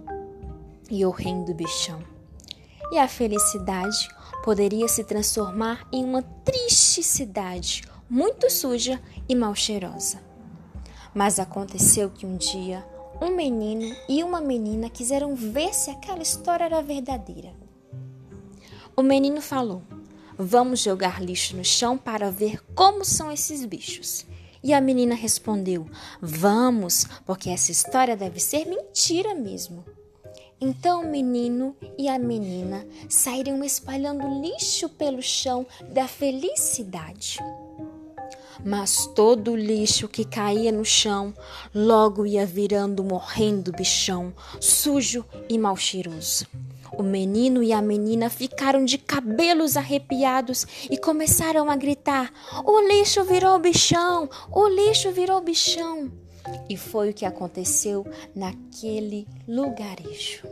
e 0.90 1.04
horrendo 1.04 1.52
bichão. 1.52 2.02
E 2.90 2.98
a 2.98 3.06
felicidade 3.06 4.08
poderia 4.42 4.88
se 4.88 5.04
transformar 5.04 5.86
em 5.92 6.04
uma 6.04 6.22
triste 6.22 7.02
cidade, 7.02 7.82
muito 8.08 8.50
suja 8.50 9.00
e 9.28 9.34
mal 9.34 9.54
cheirosa. 9.54 10.18
Mas 11.14 11.38
aconteceu 11.38 12.10
que 12.10 12.26
um 12.26 12.36
dia 12.36 12.84
um 13.20 13.36
menino 13.36 13.94
e 14.08 14.24
uma 14.24 14.40
menina 14.40 14.88
quiseram 14.88 15.34
ver 15.34 15.74
se 15.74 15.90
aquela 15.90 16.22
história 16.22 16.64
era 16.64 16.82
verdadeira. 16.82 17.52
O 18.96 19.02
menino 19.02 19.42
falou: 19.42 19.82
Vamos 20.38 20.80
jogar 20.80 21.22
lixo 21.22 21.54
no 21.56 21.64
chão 21.64 21.98
para 21.98 22.30
ver 22.30 22.62
como 22.74 23.04
são 23.04 23.30
esses 23.30 23.64
bichos. 23.66 24.24
E 24.62 24.72
a 24.72 24.80
menina 24.80 25.14
respondeu: 25.14 25.86
Vamos, 26.20 27.06
porque 27.26 27.50
essa 27.50 27.70
história 27.70 28.16
deve 28.16 28.40
ser 28.40 28.64
mentira 28.64 29.34
mesmo. 29.34 29.84
Então 30.60 31.02
o 31.02 31.08
menino 31.08 31.74
e 31.96 32.06
a 32.06 32.18
menina 32.18 32.86
saíram 33.08 33.64
espalhando 33.64 34.42
lixo 34.42 34.90
pelo 34.90 35.22
chão 35.22 35.66
da 35.90 36.06
felicidade. 36.06 37.38
Mas 38.62 39.06
todo 39.14 39.52
o 39.52 39.56
lixo 39.56 40.06
que 40.06 40.22
caía 40.22 40.70
no 40.70 40.84
chão 40.84 41.32
logo 41.74 42.26
ia 42.26 42.44
virando 42.44 43.02
morrendo 43.02 43.72
bichão, 43.72 44.34
sujo 44.60 45.24
e 45.48 45.56
mal 45.56 45.78
cheiroso. 45.78 46.46
O 46.92 47.02
menino 47.02 47.62
e 47.62 47.72
a 47.72 47.80
menina 47.80 48.28
ficaram 48.28 48.84
de 48.84 48.98
cabelos 48.98 49.78
arrepiados 49.78 50.66
e 50.90 50.98
começaram 50.98 51.70
a 51.70 51.76
gritar: 51.76 52.30
O 52.66 52.80
lixo 52.80 53.24
virou 53.24 53.58
bichão! 53.58 54.28
O 54.52 54.68
lixo 54.68 55.10
virou 55.10 55.40
bichão! 55.40 56.12
E 56.68 56.76
foi 56.76 57.10
o 57.10 57.14
que 57.14 57.24
aconteceu 57.24 58.06
naquele 58.34 59.26
lugarejo. 59.46 60.46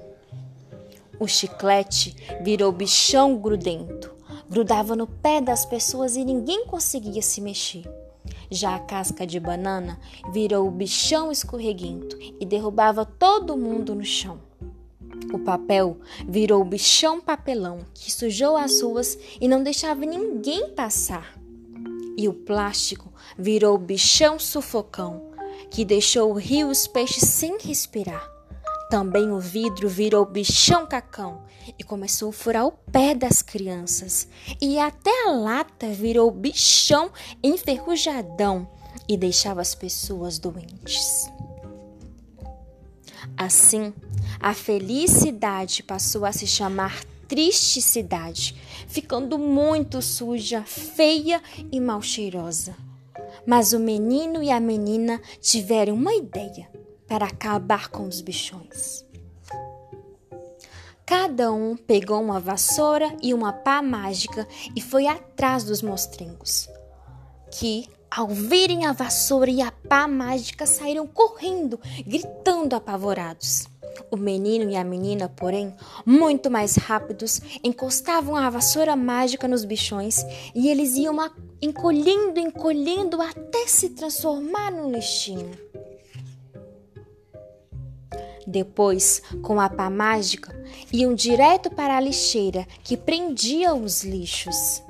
O 1.21 1.27
chiclete 1.27 2.15
virou 2.43 2.71
bichão 2.71 3.37
grudento, 3.37 4.15
grudava 4.49 4.95
no 4.95 5.07
pé 5.07 5.41
das 5.41 5.67
pessoas 5.67 6.17
e 6.17 6.25
ninguém 6.25 6.65
conseguia 6.67 7.23
se 7.23 7.41
mexer. 7.41 7.85
Já 8.51 8.77
a 8.77 8.79
casca 8.79 9.27
de 9.27 9.41
banana 9.41 9.99
virou 10.33 10.71
bichão 10.71 11.33
escorreguento 11.33 12.17
e 12.41 12.47
derrubava 12.47 13.05
todo 13.05 13.57
mundo 13.57 13.95
no 13.95 14.05
chão. 14.05 14.41
O 15.33 15.39
papel 15.41 15.99
virou 16.27 16.65
bichão 16.65 17.21
papelão 17.21 17.81
que 17.93 18.13
sujou 18.13 18.57
as 18.57 18.81
ruas 18.81 19.19
e 19.41 19.49
não 19.49 19.63
deixava 19.63 20.07
ninguém 20.07 20.71
passar. 20.71 21.39
E 22.17 22.29
o 22.29 22.33
plástico 22.33 23.13
virou 23.37 23.77
bichão 23.77 24.39
sufocão 24.39 25.28
que 25.71 25.85
deixou 25.85 26.31
o 26.31 26.39
rio 26.39 26.69
os 26.69 26.87
peixes 26.87 27.29
sem 27.29 27.59
respirar. 27.59 28.39
Também 28.91 29.31
o 29.31 29.39
vidro 29.39 29.89
virou 29.89 30.25
bichão 30.25 30.87
cacão 30.87 31.43
e 31.79 31.85
começou 31.85 32.31
a 32.31 32.33
furar 32.33 32.67
o 32.67 32.73
pé 32.73 33.15
das 33.15 33.43
crianças. 33.43 34.27
E 34.61 34.79
até 34.79 35.29
a 35.29 35.33
lata 35.33 35.89
virou 35.89 36.31
bichão 36.31 37.11
enferrujadão 37.43 38.67
e 39.07 39.17
deixava 39.17 39.61
as 39.61 39.75
pessoas 39.75 40.39
doentes. 40.39 41.31
Assim, 43.37 43.93
a 44.41 44.55
felicidade 44.55 45.83
passou 45.83 46.25
a 46.25 46.33
se 46.33 46.47
chamar 46.47 47.05
triste 47.29 47.83
cidade, 47.83 48.57
ficando 48.89 49.39
muito 49.39 50.01
suja, 50.01 50.63
feia 50.63 51.43
e 51.71 51.79
mal 51.79 52.01
cheirosa. 52.01 52.75
Mas 53.47 53.73
o 53.73 53.79
menino 53.79 54.43
e 54.43 54.51
a 54.51 54.61
menina 54.61 55.21
tiveram 55.41 55.95
uma 55.95 56.15
ideia 56.15 56.69
para 57.07 57.27
acabar 57.27 57.89
com 57.89 58.07
os 58.07 58.21
bichões. 58.21 59.05
Cada 61.07 61.51
um 61.51 61.75
pegou 61.75 62.21
uma 62.21 62.39
vassoura 62.39 63.17
e 63.23 63.33
uma 63.33 63.51
pá 63.51 63.81
mágica 63.81 64.47
e 64.77 64.81
foi 64.83 65.07
atrás 65.07 65.65
dos 65.65 65.81
mostringos, 65.81 66.69
que, 67.51 67.89
ao 68.11 68.29
verem 68.29 68.85
a 68.85 68.93
vassoura 68.93 69.51
e 69.51 69.63
a 69.63 69.73
pá 69.73 70.07
mágica, 70.07 70.67
saíram 70.67 71.07
correndo, 71.07 71.81
gritando 72.07 72.77
apavorados. 72.77 73.67
O 74.11 74.17
menino 74.17 74.71
e 74.71 74.77
a 74.77 74.85
menina, 74.85 75.29
porém, 75.29 75.75
muito 76.05 76.51
mais 76.51 76.77
rápidos, 76.77 77.41
encostavam 77.63 78.37
a 78.37 78.49
vassoura 78.51 78.97
mágica 78.97 79.49
nos 79.49 79.65
bichões 79.65 80.25
e 80.55 80.69
eles 80.69 80.97
iam 80.97 81.17
encolhendo, 81.61 82.39
encolhendo 82.39 83.21
até 83.21 83.67
se 83.67 83.91
transformar 83.91 84.71
num 84.71 84.91
lixinho. 84.91 85.51
Depois, 88.47 89.21
com 89.43 89.61
a 89.61 89.69
pá 89.69 89.91
mágica, 89.91 90.59
iam 90.91 91.15
direto 91.15 91.69
para 91.69 91.97
a 91.97 92.01
lixeira 92.01 92.67
que 92.83 92.97
prendia 92.97 93.75
os 93.75 94.03
lixos. 94.03 94.83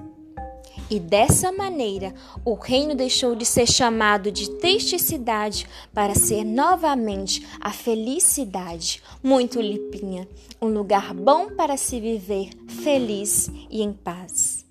E 0.90 0.98
dessa 0.98 1.52
maneira, 1.52 2.14
o 2.44 2.54
reino 2.54 2.94
deixou 2.94 3.34
de 3.34 3.44
ser 3.44 3.66
chamado 3.66 4.32
de 4.32 4.50
triste 4.52 4.98
cidade 4.98 5.66
para 5.92 6.14
ser 6.14 6.44
novamente 6.44 7.46
a 7.60 7.70
felicidade, 7.70 9.02
muito 9.22 9.60
limpinha, 9.60 10.26
um 10.62 10.68
lugar 10.68 11.12
bom 11.12 11.50
para 11.50 11.76
se 11.76 12.00
viver 12.00 12.50
feliz 12.82 13.50
e 13.70 13.82
em 13.82 13.92
paz. 13.92 14.66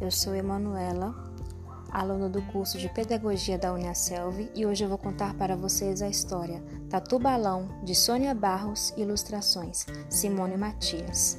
Eu 0.00 0.10
sou 0.10 0.34
Emanuela 0.34 1.33
aluna 1.94 2.28
do 2.28 2.42
curso 2.42 2.76
de 2.76 2.88
Pedagogia 2.88 3.56
da 3.56 3.72
Uniaselv, 3.72 4.50
e 4.52 4.66
hoje 4.66 4.84
eu 4.84 4.88
vou 4.88 4.98
contar 4.98 5.32
para 5.34 5.54
vocês 5.54 6.02
a 6.02 6.08
história 6.08 6.60
Tatu 6.90 7.20
Balão, 7.20 7.68
de 7.84 7.94
Sônia 7.94 8.34
Barros, 8.34 8.92
ilustrações, 8.96 9.86
Simone 10.10 10.56
Matias. 10.56 11.38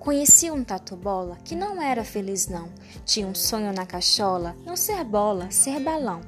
Conheci 0.00 0.50
um 0.50 0.64
tatu 0.64 0.96
bola 0.96 1.36
que 1.44 1.54
não 1.54 1.80
era 1.80 2.04
feliz 2.04 2.48
não, 2.48 2.68
tinha 3.04 3.26
um 3.26 3.34
sonho 3.34 3.72
na 3.72 3.86
cachola, 3.86 4.56
não 4.64 4.76
ser 4.76 5.04
bola, 5.04 5.50
ser 5.50 5.78
balão. 5.80 6.20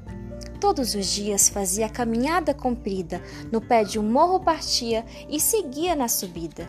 Todos 0.60 0.94
os 0.94 1.06
dias 1.06 1.48
fazia 1.48 1.88
caminhada 1.88 2.54
comprida, 2.54 3.20
no 3.50 3.60
pé 3.60 3.82
de 3.82 3.98
um 3.98 4.08
morro 4.08 4.40
partia 4.40 5.04
e 5.28 5.40
seguia 5.40 5.96
na 5.96 6.08
subida. 6.08 6.68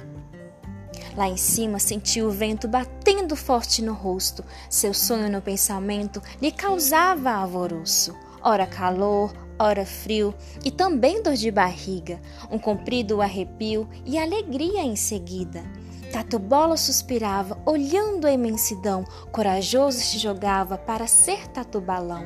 Lá 1.15 1.27
em 1.27 1.37
cima 1.37 1.79
sentiu 1.79 2.27
o 2.27 2.31
vento 2.31 2.67
batendo 2.67 3.35
forte 3.35 3.81
no 3.81 3.93
rosto. 3.93 4.43
Seu 4.69 4.93
sonho 4.93 5.31
no 5.31 5.41
pensamento 5.41 6.21
lhe 6.41 6.51
causava 6.51 7.31
alvoroço. 7.31 8.15
Ora 8.41 8.65
calor, 8.65 9.33
ora 9.59 9.85
frio 9.85 10.33
e 10.63 10.71
também 10.71 11.21
dor 11.21 11.33
de 11.33 11.51
barriga, 11.51 12.21
um 12.49 12.57
comprido 12.57 13.21
arrepio 13.21 13.87
e 14.05 14.17
alegria 14.17 14.81
em 14.81 14.95
seguida. 14.95 15.63
Tato 16.11 16.39
Bola 16.39 16.75
suspirava, 16.75 17.61
olhando 17.65 18.25
a 18.25 18.31
imensidão, 18.31 19.03
corajoso 19.31 19.99
se 19.99 20.17
jogava 20.17 20.77
para 20.77 21.05
ser 21.05 21.47
Tatu 21.49 21.79
Balão. 21.79 22.25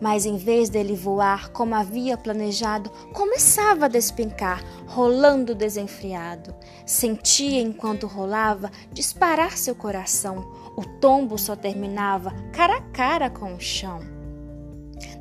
Mas 0.00 0.26
em 0.26 0.36
vez 0.36 0.68
dele 0.68 0.94
voar 0.94 1.50
como 1.50 1.74
havia 1.74 2.16
planejado, 2.16 2.90
começava 3.12 3.86
a 3.86 3.88
despencar, 3.88 4.62
rolando 4.86 5.54
desenfreado. 5.54 6.54
Sentia 6.84 7.60
enquanto 7.60 8.06
rolava 8.06 8.70
disparar 8.92 9.56
seu 9.56 9.74
coração. 9.74 10.52
O 10.76 10.84
tombo 11.00 11.38
só 11.38 11.54
terminava 11.54 12.32
cara 12.52 12.78
a 12.78 12.80
cara 12.80 13.30
com 13.30 13.54
o 13.54 13.60
chão. 13.60 14.00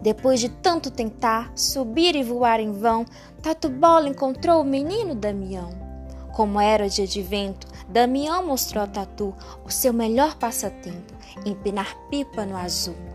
Depois 0.01 0.39
de 0.39 0.49
tanto 0.49 0.91
tentar 0.91 1.51
subir 1.55 2.15
e 2.15 2.23
voar 2.23 2.59
em 2.59 2.71
vão, 2.71 3.05
Tatu 3.41 3.69
Bola 3.69 4.09
encontrou 4.09 4.61
o 4.61 4.65
menino 4.65 5.15
Damião. 5.15 5.69
Como 6.33 6.59
era 6.59 6.89
dia 6.89 7.05
de 7.07 7.21
vento, 7.21 7.67
Damião 7.87 8.45
mostrou 8.45 8.83
a 8.83 8.87
Tatu 8.87 9.33
o 9.63 9.69
seu 9.69 9.93
melhor 9.93 10.35
passatempo, 10.35 11.13
empinar 11.45 11.95
pipa 12.09 12.45
no 12.45 12.57
azul. 12.57 13.12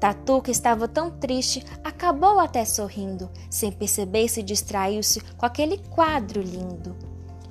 Tatu, 0.00 0.40
que 0.40 0.50
estava 0.50 0.86
tão 0.86 1.10
triste, 1.10 1.64
acabou 1.82 2.38
até 2.38 2.64
sorrindo, 2.64 3.28
sem 3.50 3.72
perceber 3.72 4.28
se 4.28 4.42
distraiu-se 4.42 5.20
com 5.36 5.44
aquele 5.44 5.78
quadro 5.90 6.40
lindo. 6.40 6.96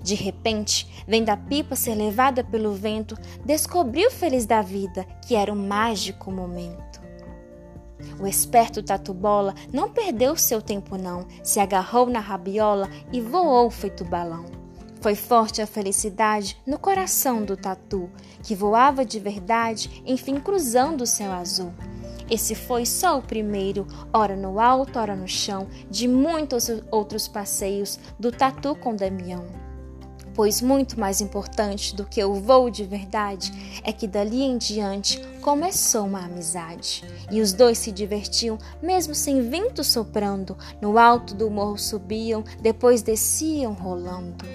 De 0.01 0.15
repente, 0.15 1.03
vendo 1.05 1.29
a 1.29 1.35
pipa 1.35 1.75
ser 1.75 1.95
levada 1.95 2.43
pelo 2.43 2.73
vento, 2.73 3.17
descobriu 3.45 4.09
feliz 4.09 4.45
da 4.45 4.61
vida 4.61 5.03
que 5.25 5.35
era 5.35 5.51
um 5.51 5.67
mágico 5.67 6.31
momento. 6.31 7.01
O 8.19 8.25
esperto 8.25 8.81
Tatu 8.81 9.13
Bola 9.13 9.53
não 9.73 9.91
perdeu 9.91 10.37
seu 10.37 10.61
tempo 10.61 10.97
não, 10.97 11.27
se 11.43 11.59
agarrou 11.59 12.07
na 12.07 12.19
rabiola 12.19 12.89
e 13.11 13.19
voou 13.19 13.69
feito 13.69 14.05
balão. 14.05 14.45
Foi 15.01 15.13
forte 15.13 15.61
a 15.61 15.67
felicidade 15.67 16.57
no 16.65 16.79
coração 16.79 17.43
do 17.43 17.57
Tatu, 17.57 18.09
que 18.41 18.55
voava 18.55 19.05
de 19.05 19.19
verdade, 19.19 20.01
enfim 20.05 20.39
cruzando 20.39 21.01
o 21.01 21.07
céu 21.07 21.31
azul. 21.31 21.73
Esse 22.29 22.55
foi 22.55 22.85
só 22.85 23.17
o 23.17 23.21
primeiro, 23.21 23.87
ora 24.11 24.35
no 24.35 24.59
alto, 24.59 24.99
ora 24.99 25.15
no 25.15 25.27
chão, 25.27 25.67
de 25.89 26.07
muitos 26.07 26.69
outros 26.91 27.27
passeios 27.27 27.97
do 28.19 28.31
Tatu 28.31 28.75
com 28.75 28.95
Damião. 28.95 29.45
Pois 30.33 30.61
muito 30.61 30.99
mais 30.99 31.19
importante 31.19 31.95
do 31.95 32.05
que 32.05 32.23
o 32.23 32.35
voo 32.35 32.69
de 32.69 32.83
verdade 32.83 33.51
é 33.83 33.91
que 33.91 34.07
dali 34.07 34.43
em 34.43 34.55
diante 34.55 35.19
começou 35.41 36.05
uma 36.05 36.25
amizade. 36.25 37.03
E 37.31 37.41
os 37.41 37.53
dois 37.53 37.79
se 37.79 37.91
divertiam, 37.91 38.57
mesmo 38.83 39.15
sem 39.15 39.49
vento 39.49 39.83
soprando. 39.83 40.55
No 40.79 40.99
alto 40.99 41.33
do 41.33 41.49
morro 41.49 41.77
subiam, 41.79 42.43
depois 42.61 43.01
desciam 43.01 43.73
rolando. 43.73 44.45